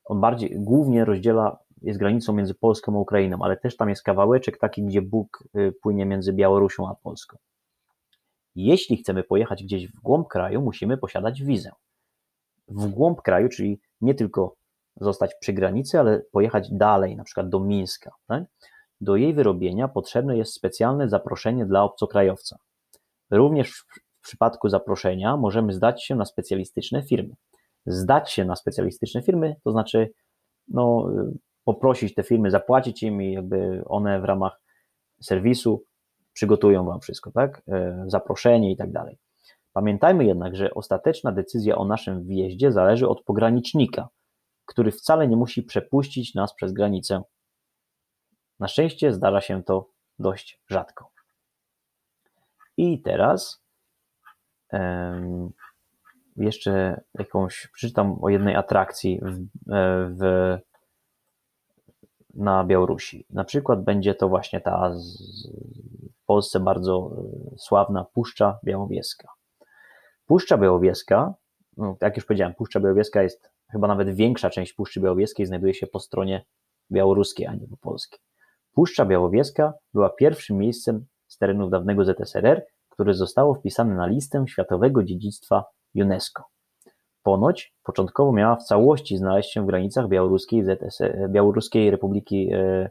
on 0.06 0.22
bardziej, 0.22 0.56
głównie 0.56 1.06
rozdziela, 1.06 1.58
jest 1.82 2.00
granicą 2.00 2.34
między 2.34 2.56
Polską 2.56 2.96
a 2.96 3.00
Ukrainą, 3.00 3.38
ale 3.42 3.58
też 3.58 3.78
tam 3.78 3.90
jest 3.90 4.04
kawałeczek 4.04 4.58
taki, 4.58 4.84
gdzie 4.84 5.02
Bóg 5.02 5.44
y, 5.56 5.74
płynie 5.82 6.06
między 6.06 6.34
Białorusią 6.34 6.90
a 6.90 6.96
Polską. 6.96 7.38
Jeśli 8.56 8.98
chcemy 8.98 9.24
pojechać 9.24 9.64
gdzieś 9.64 9.88
w 9.88 10.02
głąb 10.02 10.28
kraju, 10.28 10.62
musimy 10.62 10.98
posiadać 10.98 11.44
wizę. 11.44 11.72
W 12.68 12.88
głąb 12.88 13.22
kraju, 13.22 13.50
czyli 13.50 13.80
nie 14.02 14.16
tylko 14.16 14.56
zostać 14.96 15.32
przy 15.40 15.54
granicy, 15.54 16.00
ale 16.00 16.22
pojechać 16.32 16.72
dalej, 16.72 17.16
na 17.16 17.24
przykład 17.24 17.50
do 17.50 17.60
Mińska. 17.60 18.12
Tak? 18.28 18.44
Do 19.02 19.16
jej 19.16 19.34
wyrobienia 19.34 19.88
potrzebne 19.88 20.38
jest 20.38 20.54
specjalne 20.54 21.10
zaproszenie 21.10 21.66
dla 21.66 21.84
obcokrajowca. 21.84 22.58
Również 23.32 23.72
w 23.72 24.22
przypadku 24.22 24.70
zaproszenia 24.70 25.38
możemy 25.38 25.74
zdać 25.74 26.04
się 26.04 26.16
na 26.16 26.26
specjalistyczne 26.26 27.04
firmy. 27.04 27.36
Zdać 27.86 28.32
się 28.32 28.46
na 28.46 28.56
specjalistyczne 28.56 29.22
firmy, 29.22 29.56
to 29.64 29.72
znaczy 29.72 30.12
no, 30.68 31.10
poprosić 31.64 32.14
te 32.14 32.24
firmy, 32.24 32.52
zapłacić 32.52 33.04
im 33.04 33.22
i 33.22 33.34
jakby 33.34 33.84
one 33.86 34.22
w 34.22 34.24
ramach 34.24 34.62
serwisu 35.22 35.84
przygotują 36.34 36.86
Wam 36.86 37.00
wszystko, 37.00 37.32
tak? 37.32 37.62
E, 37.68 38.04
zaproszenie 38.08 38.72
i 38.72 38.78
tak 38.78 38.92
dalej. 38.92 39.18
Pamiętajmy 39.74 40.26
jednak, 40.26 40.56
że 40.56 40.74
ostateczna 40.74 41.32
decyzja 41.32 41.76
o 41.76 41.86
naszym 41.86 42.24
wjeździe 42.28 42.72
zależy 42.72 43.08
od 43.08 43.24
pogranicznika, 43.24 44.10
który 44.66 44.92
wcale 44.92 45.28
nie 45.28 45.38
musi 45.38 45.64
przepuścić 45.64 46.36
nas 46.36 46.56
przez 46.56 46.74
granicę. 46.74 47.22
Na 48.60 48.68
szczęście 48.68 49.14
zdarza 49.14 49.42
się 49.42 49.64
to 49.64 49.90
dość 50.20 50.62
rzadko. 50.70 51.12
I 52.78 53.02
teraz 53.02 53.64
um, 54.72 55.50
jeszcze 56.36 57.02
jakąś, 57.20 57.68
przeczytam 57.74 58.18
o 58.22 58.30
jednej 58.30 58.56
atrakcji 58.56 59.20
w, 59.22 59.40
e, 59.74 60.10
w, 60.20 60.58
na 62.34 62.64
Białorusi. 62.64 63.26
Na 63.30 63.44
przykład 63.44 63.84
będzie 63.84 64.16
to 64.16 64.30
właśnie 64.30 64.62
ta 64.62 64.94
z, 64.96 65.18
w 66.16 66.26
Polsce 66.26 66.60
bardzo 66.60 67.12
e, 67.54 67.58
sławna 67.58 68.06
Puszcza 68.14 68.60
Białowieska. 68.64 69.28
Puszcza 70.26 70.58
Białowieska, 70.58 71.34
no, 71.78 71.98
jak 72.02 72.16
już 72.16 72.26
powiedziałem, 72.26 72.54
Puszcza 72.54 72.80
Białowieska 72.80 73.24
jest 73.24 73.52
chyba 73.72 73.88
nawet 73.88 74.16
większa 74.16 74.50
część 74.50 74.74
Puszczy 74.74 75.00
Białowieskiej 75.00 75.46
znajduje 75.46 75.74
się 75.74 75.88
po 75.88 76.00
stronie 76.00 76.46
białoruskiej, 76.92 77.48
a 77.48 77.56
nie 77.56 77.68
po 77.68 77.78
polskiej. 77.78 78.20
Puszcza 78.74 79.06
Białowieska 79.06 79.74
była 79.94 80.10
pierwszym 80.10 80.58
miejscem 80.58 81.06
z 81.28 81.38
terenów 81.38 81.70
dawnego 81.70 82.06
ZSRR, 82.06 82.66
które 82.90 83.14
zostało 83.14 83.56
wpisane 83.56 83.96
na 83.96 84.08
listę 84.08 84.46
Światowego 84.48 85.04
Dziedzictwa 85.04 85.64
UNESCO. 85.96 86.44
Ponoć 87.24 87.74
początkowo 87.84 88.32
miała 88.32 88.56
w 88.56 88.64
całości 88.64 89.18
znaleźć 89.18 89.54
się 89.54 89.64
w 89.64 89.66
granicach 89.66 90.08
Białoruskiej, 90.08 90.64
ZSR, 90.64 91.30
Białoruskiej 91.30 91.92
Republiki 91.92 92.50
e, 92.54 92.90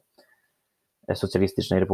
Socjalistycznej, 1.15 1.87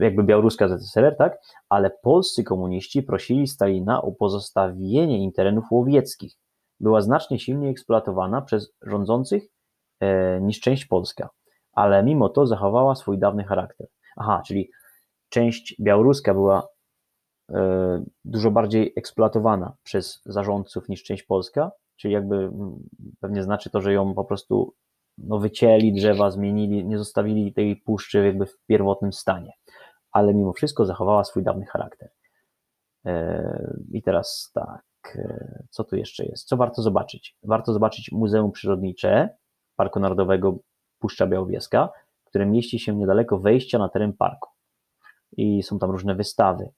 jakby 0.00 0.24
Białoruska 0.24 0.68
ZSRR, 0.68 1.16
tak? 1.16 1.38
Ale 1.68 1.90
polscy 2.02 2.44
komuniści 2.44 3.02
prosili 3.02 3.46
Stalina 3.46 4.02
o 4.02 4.12
pozostawienie 4.12 5.24
im 5.24 5.32
terenów 5.32 5.64
łowieckich. 5.70 6.34
Była 6.80 7.00
znacznie 7.00 7.38
silniej 7.38 7.70
eksploatowana 7.70 8.42
przez 8.42 8.72
rządzących 8.82 9.42
e, 10.00 10.40
niż 10.40 10.60
część 10.60 10.86
polska, 10.86 11.28
ale 11.72 12.02
mimo 12.02 12.28
to 12.28 12.46
zachowała 12.46 12.94
swój 12.94 13.18
dawny 13.18 13.44
charakter. 13.44 13.86
Aha, 14.16 14.42
czyli 14.46 14.70
część 15.28 15.76
białoruska 15.80 16.34
była 16.34 16.62
e, 16.62 16.66
dużo 18.24 18.50
bardziej 18.50 18.92
eksploatowana 18.96 19.76
przez 19.82 20.22
zarządców 20.24 20.88
niż 20.88 21.02
część 21.02 21.22
polska, 21.22 21.70
czyli 21.96 22.14
jakby 22.14 22.50
pewnie 23.20 23.42
znaczy 23.42 23.70
to, 23.70 23.80
że 23.80 23.92
ją 23.92 24.14
po 24.14 24.24
prostu 24.24 24.74
no, 25.18 25.38
wycięli 25.38 25.92
drzewa, 25.92 26.30
zmienili, 26.30 26.84
nie 26.84 26.98
zostawili 26.98 27.52
tej 27.52 27.76
puszczy 27.76 28.24
jakby 28.24 28.46
w 28.46 28.58
pierwotnym 28.66 29.12
stanie, 29.12 29.52
ale 30.12 30.34
mimo 30.34 30.52
wszystko 30.52 30.86
zachowała 30.86 31.24
swój 31.24 31.42
dawny 31.42 31.66
charakter. 31.66 32.08
E, 33.06 33.74
I 33.92 34.02
teraz 34.02 34.50
tak, 34.54 34.82
e, 35.16 35.62
co 35.70 35.84
tu 35.84 35.96
jeszcze 35.96 36.24
jest? 36.24 36.48
Co 36.48 36.56
warto 36.56 36.82
zobaczyć? 36.82 37.36
Warto 37.42 37.72
zobaczyć 37.72 38.12
Muzeum 38.12 38.52
Przyrodnicze 38.52 39.28
Parku 39.76 40.00
Narodowego 40.00 40.58
Puszcza 40.98 41.26
Białowieska, 41.26 41.88
które 42.24 42.46
mieści 42.46 42.78
się 42.78 42.96
niedaleko 42.96 43.38
wejścia 43.38 43.78
na 43.78 43.88
teren 43.88 44.12
parku. 44.12 44.50
I 45.36 45.62
są 45.62 45.78
tam 45.78 45.90
różne 45.90 46.14
wystawy. 46.14 46.70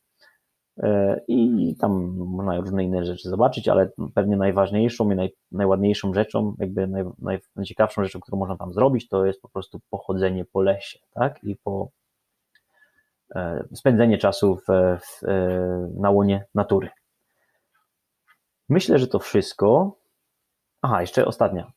E, 0.79 1.21
I 1.29 1.77
tam 1.81 2.15
można 2.17 2.61
różne 2.61 2.85
inne 2.85 3.05
rzeczy 3.05 3.29
zobaczyć, 3.29 3.69
ale 3.69 3.91
pewnie 4.15 4.37
najważniejszą 4.37 5.11
i 5.11 5.17
naj, 5.17 5.33
najładniejszą 5.53 6.15
rzeczą, 6.15 6.55
jakby 6.59 6.87
naj, 6.87 7.39
najciekawszą 7.57 8.05
rzeczą, 8.05 8.21
którą 8.21 8.39
można 8.39 8.57
tam 8.57 8.73
zrobić, 8.73 9.09
to 9.09 9.27
jest 9.27 9.43
po 9.43 9.49
prostu 9.49 9.81
pochodzenie 9.91 10.45
po 10.45 10.63
lesie, 10.63 10.99
tak? 11.15 11.45
I 11.45 11.57
po 11.57 11.89
e, 13.35 13.65
spędzenie 13.75 14.19
czasu 14.19 14.57
w, 14.57 14.63
w, 15.01 15.25
e, 15.25 15.91
na 15.97 16.11
łonie 16.11 16.45
natury. 16.55 16.89
Myślę, 18.69 18.99
że 18.99 19.07
to 19.07 19.19
wszystko. 19.19 19.97
Aha, 20.83 21.01
jeszcze 21.01 21.27
ostatnia 21.27 21.73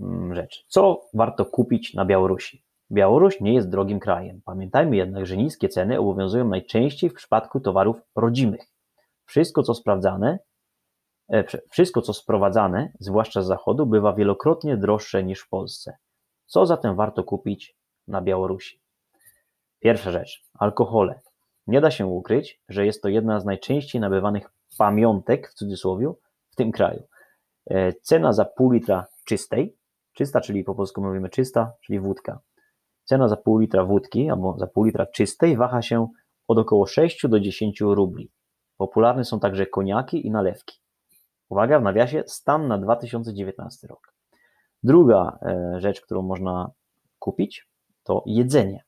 mm, 0.00 0.34
rzecz. 0.34 0.64
Co 0.68 1.00
warto 1.14 1.44
kupić 1.44 1.94
na 1.94 2.04
Białorusi? 2.04 2.62
Białoruś 2.90 3.40
nie 3.40 3.54
jest 3.54 3.68
drogim 3.68 4.00
krajem. 4.00 4.40
Pamiętajmy 4.44 4.96
jednak, 4.96 5.26
że 5.26 5.36
niskie 5.36 5.68
ceny 5.68 6.00
obowiązują 6.00 6.48
najczęściej 6.48 7.10
w 7.10 7.14
przypadku 7.14 7.60
towarów 7.60 7.96
rodzimych. 8.16 8.62
Wszystko, 9.24 9.62
co 9.62 9.74
sprawdzane, 9.74 10.38
e, 11.28 11.44
wszystko, 11.70 12.02
co 12.02 12.12
sprowadzane, 12.12 12.92
zwłaszcza 13.00 13.42
z 13.42 13.46
zachodu, 13.46 13.86
bywa 13.86 14.12
wielokrotnie 14.12 14.76
droższe 14.76 15.24
niż 15.24 15.40
w 15.40 15.48
Polsce. 15.48 15.96
Co 16.46 16.66
zatem 16.66 16.96
warto 16.96 17.24
kupić 17.24 17.76
na 18.08 18.22
Białorusi? 18.22 18.80
Pierwsza 19.80 20.10
rzecz 20.10 20.42
alkohole. 20.58 21.20
Nie 21.66 21.80
da 21.80 21.90
się 21.90 22.06
ukryć, 22.06 22.60
że 22.68 22.86
jest 22.86 23.02
to 23.02 23.08
jedna 23.08 23.40
z 23.40 23.44
najczęściej 23.44 24.00
nabywanych 24.00 24.50
pamiątek 24.78 25.50
w 25.50 25.54
cudzysłowie 25.54 26.12
w 26.50 26.56
tym 26.56 26.72
kraju. 26.72 27.02
E, 27.66 27.92
cena 27.92 28.32
za 28.32 28.44
pół 28.44 28.70
litra 28.70 29.06
czystej, 29.24 29.76
czysta, 30.12 30.40
czyli 30.40 30.64
po 30.64 30.74
polsku 30.74 31.02
mówimy 31.02 31.28
czysta, 31.28 31.72
czyli 31.80 32.00
wódka, 32.00 32.40
Cena 33.06 33.28
za 33.28 33.36
pół 33.36 33.58
litra 33.58 33.84
wódki 33.84 34.30
albo 34.30 34.58
za 34.58 34.66
pół 34.66 34.84
litra 34.84 35.06
czystej 35.06 35.56
waha 35.56 35.82
się 35.82 36.08
od 36.48 36.58
około 36.58 36.86
6 36.86 37.28
do 37.28 37.40
10 37.40 37.80
rubli. 37.80 38.30
Popularne 38.76 39.24
są 39.24 39.40
także 39.40 39.66
koniaki 39.66 40.26
i 40.26 40.30
nalewki. 40.30 40.80
Uwaga, 41.48 41.80
w 41.80 41.82
nawiasie 41.82 42.22
stan 42.26 42.68
na 42.68 42.78
2019 42.78 43.86
rok. 43.86 44.14
Druga 44.82 45.38
e, 45.42 45.80
rzecz, 45.80 46.00
którą 46.00 46.22
można 46.22 46.70
kupić, 47.18 47.68
to 48.02 48.22
jedzenie, 48.26 48.84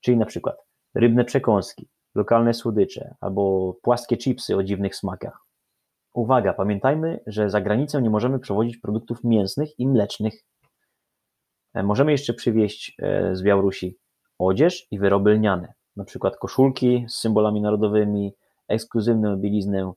czyli 0.00 0.16
na 0.16 0.26
przykład 0.26 0.56
rybne 0.94 1.24
przekąski, 1.24 1.88
lokalne 2.14 2.54
słodycze 2.54 3.14
albo 3.20 3.74
płaskie 3.82 4.16
chipsy 4.16 4.56
o 4.56 4.62
dziwnych 4.62 4.96
smakach. 4.96 5.38
Uwaga, 6.14 6.52
pamiętajmy, 6.52 7.20
że 7.26 7.50
za 7.50 7.60
granicę 7.60 8.02
nie 8.02 8.10
możemy 8.10 8.38
przewozić 8.38 8.76
produktów 8.76 9.24
mięsnych 9.24 9.78
i 9.78 9.88
mlecznych. 9.88 10.44
E, 11.74 11.82
możemy 11.82 12.12
jeszcze 12.12 12.34
przywieźć 12.34 12.96
e, 12.98 13.36
z 13.36 13.42
Białorusi 13.42 13.98
odzież 14.38 14.86
i 14.90 14.98
wyroby 14.98 15.30
lniane, 15.30 15.72
na 15.96 16.04
przykład 16.04 16.36
koszulki 16.36 17.04
z 17.08 17.14
symbolami 17.14 17.60
narodowymi, 17.60 18.32
ekskluzywną 18.68 19.36
bieliznę, 19.36 19.92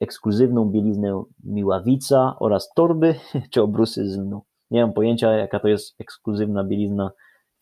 ekskluzywną 0.00 0.64
bieliznę 0.64 1.22
miławica 1.44 2.36
oraz 2.38 2.72
torby 2.74 3.14
czy 3.50 3.62
obrusy 3.62 4.10
z 4.10 4.18
lnu. 4.18 4.42
Nie 4.70 4.82
mam 4.82 4.92
pojęcia, 4.92 5.32
jaka 5.32 5.60
to 5.60 5.68
jest 5.68 6.00
ekskluzywna 6.00 6.64
bielizna 6.64 7.10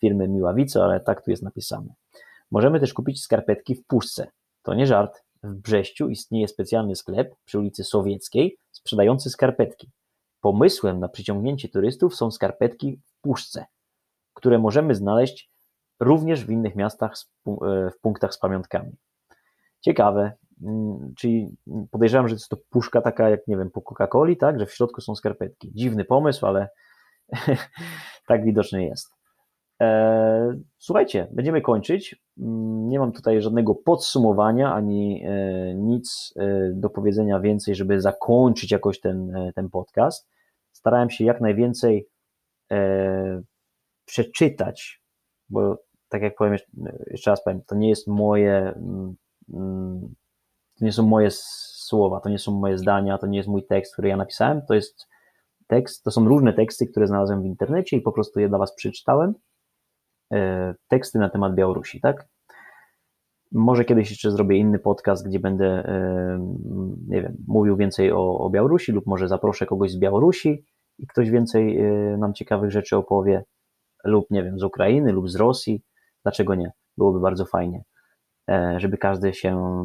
firmy 0.01 0.29
Miławica, 0.29 0.85
ale 0.85 1.01
tak 1.01 1.25
tu 1.25 1.31
jest 1.31 1.43
napisane. 1.43 1.95
Możemy 2.51 2.81
też 2.81 2.95
kupić 2.95 3.23
skarpetki 3.23 3.75
w 3.75 3.87
puszce. 3.87 4.31
To 4.63 4.75
nie 4.75 4.87
żart. 4.87 5.25
W 5.43 5.55
Brześciu 5.55 6.09
istnieje 6.09 6.49
specjalny 6.49 6.97
sklep 6.97 7.35
przy 7.45 7.59
ulicy 7.59 7.85
Sowieckiej 7.85 8.59
sprzedający 8.73 9.31
skarpetki. 9.31 9.91
Pomysłem 10.41 11.01
na 11.01 11.09
przyciągnięcie 11.09 11.69
turystów 11.69 12.17
są 12.17 12.31
skarpetki 12.31 13.01
puszce, 13.29 13.67
które 14.35 14.59
możemy 14.59 14.95
znaleźć 14.95 15.51
również 16.01 16.45
w 16.45 16.51
innych 16.51 16.77
miastach 16.77 17.15
e, 17.47 17.91
w 17.91 18.01
punktach 18.01 18.35
z 18.35 18.39
pamiątkami. 18.39 18.93
Ciekawe, 19.81 20.33
mm, 20.63 21.13
czyli 21.17 21.57
podejrzewam, 21.91 22.29
że 22.29 22.35
jest 22.35 22.49
to 22.49 22.57
puszka 22.71 23.01
taka 23.01 23.31
jak, 23.31 23.47
nie 23.47 23.57
wiem, 23.57 23.71
po 23.71 23.81
Coca-Coli, 23.81 24.37
tak, 24.37 24.59
że 24.59 24.67
w 24.67 24.75
środku 24.75 25.01
są 25.01 25.15
skarpetki. 25.15 25.73
Dziwny 25.75 26.05
pomysł, 26.05 26.47
ale 26.47 26.69
tak 28.29 28.45
widocznie 28.45 28.87
jest. 28.87 29.15
E, 29.83 30.61
słuchajcie, 30.79 31.29
będziemy 31.33 31.61
kończyć. 31.61 32.23
Mm, 32.39 32.89
nie 32.89 32.99
mam 32.99 33.13
tutaj 33.13 33.43
żadnego 33.43 33.75
podsumowania 33.75 34.75
ani 34.75 35.25
e, 35.27 35.75
nic 35.75 36.35
do 36.73 36.91
powiedzenia 36.91 37.41
więcej, 37.41 37.75
żeby 37.75 38.01
zakończyć 38.01 38.73
jakoś 38.73 39.01
ten, 39.01 39.33
ten 39.55 39.71
podcast 39.71 40.29
starałem 40.73 41.11
się 41.11 41.25
jak 41.25 41.41
najwięcej 41.41 42.09
przeczytać, 44.05 45.03
bo 45.49 45.79
tak 46.09 46.23
jak 46.23 46.35
powiem, 46.37 46.57
jeszcze 47.11 47.31
raz 47.31 47.45
powiem, 47.45 47.63
to 47.67 47.75
nie 47.75 47.89
jest 47.89 48.09
moje, 48.09 48.75
mm, 49.55 50.15
to 50.79 50.85
nie 50.85 50.93
są 50.93 51.03
moje 51.03 51.29
słowa, 51.31 52.21
to 52.21 52.29
nie 52.29 52.39
są 52.39 52.53
moje 52.53 52.79
zdania, 52.79 53.19
to 53.19 53.27
nie 53.27 53.39
jest 53.39 53.49
mój 53.49 53.67
tekst, 53.67 53.93
który 53.93 54.09
ja 54.09 54.17
napisałem, 54.17 54.63
to 54.69 54.75
jest 54.75 55.09
tekst, 55.67 56.05
to 56.05 56.11
są 56.11 56.29
różne 56.29 56.53
teksty, 56.53 56.87
które 56.87 57.07
znalazłem 57.07 57.43
w 57.43 57.47
internecie 57.47 57.97
i 57.97 58.01
po 58.01 58.13
prostu 58.13 58.41
je 58.41 58.49
dla 58.49 58.59
Was 58.59 58.75
przeczytałem. 58.75 59.35
E, 60.33 60.75
teksty 60.89 61.19
na 61.19 61.31
temat 61.31 61.55
Białorusi, 61.55 62.01
tak? 62.01 62.29
Może 63.53 63.85
kiedyś 63.85 64.11
jeszcze 64.11 64.31
zrobię 64.31 64.57
inny 64.57 64.79
podcast, 64.79 65.27
gdzie 65.27 65.41
będę, 65.41 65.67
e, 65.67 66.39
nie 67.09 67.23
wiem, 67.23 67.37
mówił 67.47 67.77
więcej 67.77 68.13
o, 68.13 68.39
o 68.39 68.51
Białorusi, 68.51 68.93
lub 68.93 69.07
może 69.07 69.29
zaproszę 69.29 69.67
kogoś 69.67 69.91
z 69.91 69.99
Białorusi 69.99 70.65
i 70.99 71.07
ktoś 71.07 71.31
więcej 71.31 71.79
e, 71.79 72.17
nam 72.17 72.35
ciekawych 72.35 72.71
rzeczy 72.71 72.97
opowie, 72.97 73.45
lub 74.05 74.31
nie 74.31 74.43
wiem, 74.43 74.59
z 74.59 74.63
Ukrainy, 74.63 75.13
lub 75.13 75.31
z 75.31 75.37
Rosji. 75.37 75.83
Dlaczego 76.23 76.55
nie? 76.55 76.73
Byłoby 76.97 77.21
bardzo 77.21 77.45
fajnie, 77.45 77.83
żeby 78.77 78.99
każdy 78.99 79.35
się 79.35 79.85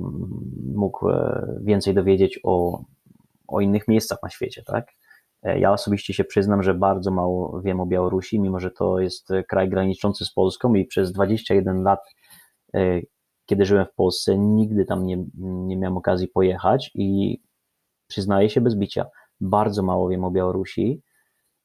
mógł 0.76 1.08
więcej 1.62 1.94
dowiedzieć 1.94 2.40
o, 2.44 2.84
o 3.48 3.62
innych 3.62 3.88
miejscach 3.88 4.20
na 4.24 4.30
świecie, 4.30 4.64
tak? 4.68 4.86
Ja 5.44 5.72
osobiście 5.72 6.14
się 6.14 6.24
przyznam, 6.24 6.64
że 6.64 6.74
bardzo 6.74 7.12
mało 7.12 7.62
wiem 7.62 7.80
o 7.80 7.86
Białorusi, 7.86 8.40
mimo 8.40 8.60
że 8.60 8.72
to 8.72 9.00
jest 9.00 9.30
kraj 9.50 9.70
graniczący 9.70 10.26
z 10.26 10.34
Polską 10.34 10.74
i 10.74 10.86
przez 10.86 11.12
21 11.12 11.84
lat, 11.84 12.00
e, 12.74 13.02
kiedy 13.46 13.66
żyłem 13.66 13.86
w 13.86 13.94
Polsce, 13.96 14.38
nigdy 14.38 14.86
tam 14.86 15.06
nie, 15.06 15.26
nie 15.42 15.78
miałem 15.78 15.98
okazji 15.98 16.28
pojechać 16.28 16.92
i 16.96 17.40
przyznaję 18.08 18.50
się 18.50 18.62
bez 18.62 18.76
bicia, 18.76 19.06
bardzo 19.44 19.84
mało 19.84 20.10
wiem 20.10 20.24
o 20.24 20.32
Białorusi. 20.32 21.02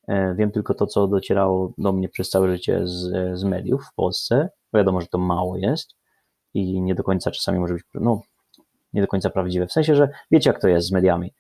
E, 0.09 0.35
wiem 0.35 0.51
tylko 0.51 0.74
to, 0.74 0.87
co 0.87 1.09
docierało 1.09 1.72
do 1.79 1.93
mnie 1.93 2.09
przez 2.09 2.31
całe 2.31 2.49
życie 2.49 2.81
z, 2.85 3.11
z 3.39 3.45
mediów 3.45 3.85
w 3.85 3.95
Polsce. 3.95 4.49
Wiadomo, 4.74 5.01
że 5.01 5.07
to 5.07 5.18
mało 5.18 5.57
jest 5.57 5.95
i 6.55 6.83
nie 6.83 6.95
do 6.95 7.03
końca 7.03 7.31
czasami 7.31 7.59
może 7.59 7.74
być, 7.74 7.83
no, 7.95 8.20
nie 8.93 9.01
do 9.01 9.09
końca 9.09 9.31
prawdziwe. 9.31 9.66
W 9.66 9.72
sensie, 9.72 9.95
że 9.95 10.09
wiecie, 10.31 10.51
jak 10.51 10.61
to 10.61 10.68
jest 10.68 10.89
z 10.89 10.93
mediami 10.93 11.33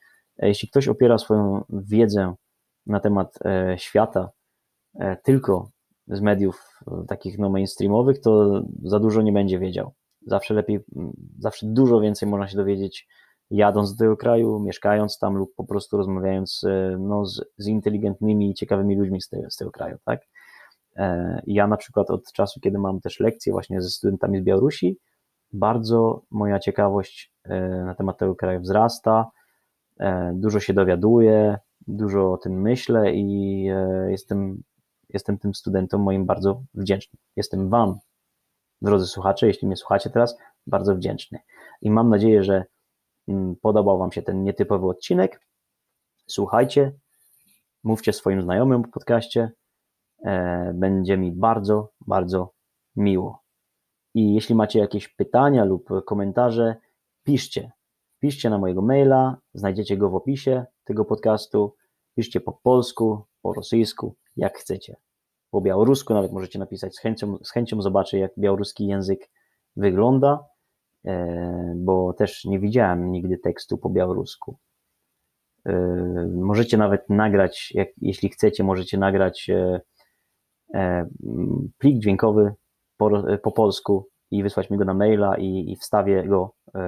jeśli 0.46 0.68
ktoś 0.68 0.88
opiera 0.88 1.18
swoją 1.18 1.64
wiedzę 1.70 2.34
na 2.86 3.00
temat 3.00 3.38
e, 3.44 3.76
świata 3.78 4.30
e, 4.94 5.16
tylko 5.16 5.70
z 6.06 6.20
mediów 6.20 6.80
e, 6.86 7.04
takich 7.08 7.38
no 7.38 7.50
mainstreamowych, 7.50 8.20
to 8.20 8.62
za 8.82 9.00
dużo 9.00 9.22
nie 9.22 9.32
będzie 9.32 9.58
wiedział. 9.58 9.92
Zawsze 10.26 10.54
lepiej, 10.54 10.80
zawsze 11.38 11.66
dużo 11.66 12.00
więcej 12.00 12.28
można 12.28 12.48
się 12.48 12.56
dowiedzieć 12.56 13.08
jadąc 13.50 13.94
do 13.94 13.98
tego 13.98 14.16
kraju, 14.16 14.60
mieszkając 14.60 15.18
tam 15.18 15.36
lub 15.36 15.54
po 15.54 15.64
prostu 15.64 15.96
rozmawiając 15.96 16.64
no, 16.98 17.26
z, 17.26 17.44
z 17.56 17.66
inteligentnymi 17.66 18.50
i 18.50 18.54
ciekawymi 18.54 18.96
ludźmi 18.96 19.20
z 19.20 19.28
tego, 19.28 19.50
z 19.50 19.56
tego 19.56 19.70
kraju, 19.70 19.96
tak? 20.04 20.20
Ja 21.46 21.66
na 21.66 21.76
przykład 21.76 22.10
od 22.10 22.32
czasu, 22.32 22.60
kiedy 22.60 22.78
mam 22.78 23.00
też 23.00 23.20
lekcje 23.20 23.52
właśnie 23.52 23.82
ze 23.82 23.90
studentami 23.90 24.40
z 24.40 24.44
Białorusi, 24.44 24.98
bardzo 25.52 26.22
moja 26.30 26.58
ciekawość 26.58 27.32
na 27.84 27.94
temat 27.94 28.18
tego 28.18 28.34
kraju 28.34 28.60
wzrasta, 28.60 29.30
E, 29.98 30.32
dużo 30.34 30.60
się 30.60 30.74
dowiaduję, 30.74 31.58
dużo 31.86 32.32
o 32.32 32.36
tym 32.36 32.60
myślę 32.60 33.14
i 33.14 33.64
e, 33.70 34.10
jestem, 34.10 34.62
jestem 35.08 35.38
tym 35.38 35.54
studentom 35.54 36.02
moim 36.02 36.26
bardzo 36.26 36.62
wdzięczny. 36.74 37.18
Jestem 37.36 37.68
Wam, 37.68 37.98
drodzy 38.82 39.06
słuchacze, 39.06 39.46
jeśli 39.46 39.66
mnie 39.66 39.76
słuchacie 39.76 40.10
teraz, 40.10 40.38
bardzo 40.66 40.94
wdzięczny. 40.94 41.38
I 41.82 41.90
mam 41.90 42.08
nadzieję, 42.08 42.44
że 42.44 42.64
podobał 43.62 43.98
Wam 43.98 44.12
się 44.12 44.22
ten 44.22 44.42
nietypowy 44.42 44.86
odcinek. 44.86 45.40
Słuchajcie, 46.26 46.92
mówcie 47.84 48.12
swoim 48.12 48.42
znajomym 48.42 48.80
o 48.80 48.88
podcaście. 48.88 49.52
E, 50.24 50.72
będzie 50.74 51.16
mi 51.16 51.32
bardzo, 51.32 51.92
bardzo 52.06 52.52
miło. 52.96 53.42
I 54.14 54.34
jeśli 54.34 54.54
macie 54.54 54.78
jakieś 54.78 55.08
pytania 55.08 55.64
lub 55.64 55.88
komentarze, 56.06 56.76
piszcie. 57.22 57.72
Piszcie 58.20 58.50
na 58.50 58.58
mojego 58.58 58.82
maila, 58.82 59.36
znajdziecie 59.54 59.96
go 59.96 60.10
w 60.10 60.14
opisie 60.14 60.64
tego 60.84 61.04
podcastu. 61.04 61.74
Piszcie 62.14 62.40
po 62.40 62.52
polsku, 62.52 63.24
po 63.42 63.52
rosyjsku, 63.52 64.14
jak 64.36 64.58
chcecie. 64.58 64.96
Po 65.50 65.60
białorusku 65.60 66.14
nawet 66.14 66.32
możecie 66.32 66.58
napisać. 66.58 66.96
Z 66.96 66.98
chęcią, 66.98 67.38
z 67.42 67.50
chęcią 67.50 67.82
zobaczę, 67.82 68.18
jak 68.18 68.32
białoruski 68.38 68.86
język 68.86 69.30
wygląda, 69.76 70.44
bo 71.74 72.12
też 72.12 72.44
nie 72.44 72.60
widziałem 72.60 73.12
nigdy 73.12 73.38
tekstu 73.38 73.78
po 73.78 73.90
białorusku. 73.90 74.58
E, 75.66 75.72
możecie 76.34 76.76
nawet 76.76 77.10
nagrać, 77.10 77.72
jak, 77.74 77.88
jeśli 78.00 78.28
chcecie, 78.28 78.64
możecie 78.64 78.98
nagrać 78.98 79.50
e, 80.74 81.06
plik 81.78 81.98
dźwiękowy 81.98 82.54
po, 82.96 83.10
po 83.42 83.52
polsku 83.52 84.08
i 84.30 84.42
wysłać 84.42 84.70
mi 84.70 84.78
go 84.78 84.84
na 84.84 84.94
maila 84.94 85.36
i, 85.36 85.72
i 85.72 85.76
wstawię 85.76 86.24
go 86.24 86.54
e, 86.74 86.80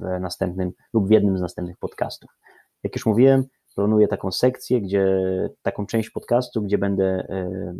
w 0.00 0.20
następnym 0.20 0.72
lub 0.92 1.08
w 1.08 1.10
jednym 1.10 1.38
z 1.38 1.40
następnych 1.40 1.78
podcastów. 1.78 2.30
Jak 2.82 2.96
już 2.96 3.06
mówiłem, 3.06 3.44
planuję 3.74 4.08
taką 4.08 4.32
sekcję, 4.32 4.80
gdzie 4.80 5.20
taką 5.62 5.86
część 5.86 6.10
podcastu, 6.10 6.62
gdzie 6.62 6.78
będę 6.78 7.04
e, 7.04 7.74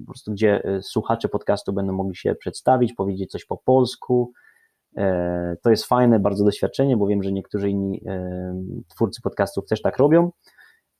po 0.00 0.06
prostu, 0.06 0.32
gdzie 0.32 0.64
e, 0.64 0.82
słuchacze 0.82 1.28
podcastu 1.28 1.72
będą 1.72 1.92
mogli 1.92 2.16
się 2.16 2.34
przedstawić, 2.34 2.92
powiedzieć 2.92 3.30
coś 3.30 3.44
po 3.44 3.56
polsku. 3.56 4.32
To 5.62 5.70
jest 5.70 5.84
fajne, 5.84 6.20
bardzo 6.20 6.44
doświadczenie, 6.44 6.96
bo 6.96 7.06
wiem, 7.06 7.22
że 7.22 7.32
niektórzy 7.32 7.70
inni 7.70 8.02
twórcy 8.88 9.22
podcastów 9.22 9.66
też 9.66 9.82
tak 9.82 9.98
robią. 9.98 10.30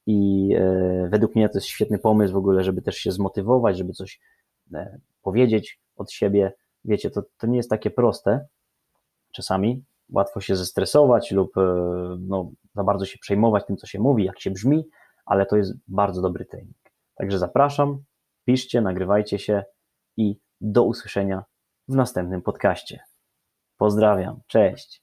I 0.06 0.50
według 1.10 1.34
mnie 1.34 1.48
to 1.48 1.58
jest 1.58 1.66
świetny 1.66 1.98
pomysł 1.98 2.34
w 2.34 2.36
ogóle, 2.36 2.64
żeby 2.64 2.82
też 2.82 2.96
się 2.96 3.12
zmotywować, 3.12 3.78
żeby 3.78 3.92
coś 3.92 4.20
powiedzieć 5.22 5.80
od 5.96 6.12
siebie, 6.12 6.52
wiecie, 6.84 7.10
to, 7.10 7.22
to 7.38 7.46
nie 7.46 7.56
jest 7.56 7.70
takie 7.70 7.90
proste 7.90 8.46
czasami. 9.32 9.84
Łatwo 10.12 10.40
się 10.40 10.56
zestresować 10.56 11.32
lub 11.32 11.58
e, 11.58 11.62
no, 12.20 12.50
za 12.74 12.84
bardzo 12.84 13.04
się 13.06 13.18
przejmować 13.18 13.66
tym, 13.66 13.76
co 13.76 13.86
się 13.86 14.00
mówi, 14.00 14.24
jak 14.24 14.40
się 14.40 14.50
brzmi, 14.50 14.88
ale 15.26 15.46
to 15.46 15.56
jest 15.56 15.72
bardzo 15.88 16.22
dobry 16.22 16.44
trening. 16.44 16.76
Także 17.14 17.38
zapraszam, 17.38 18.02
piszcie, 18.44 18.80
nagrywajcie 18.80 19.38
się 19.38 19.64
i 20.16 20.38
do 20.60 20.84
usłyszenia 20.84 21.44
w 21.88 21.94
następnym 21.94 22.42
podcaście. 22.42 23.00
Pozdrawiam, 23.78 24.40
cześć. 24.46 25.02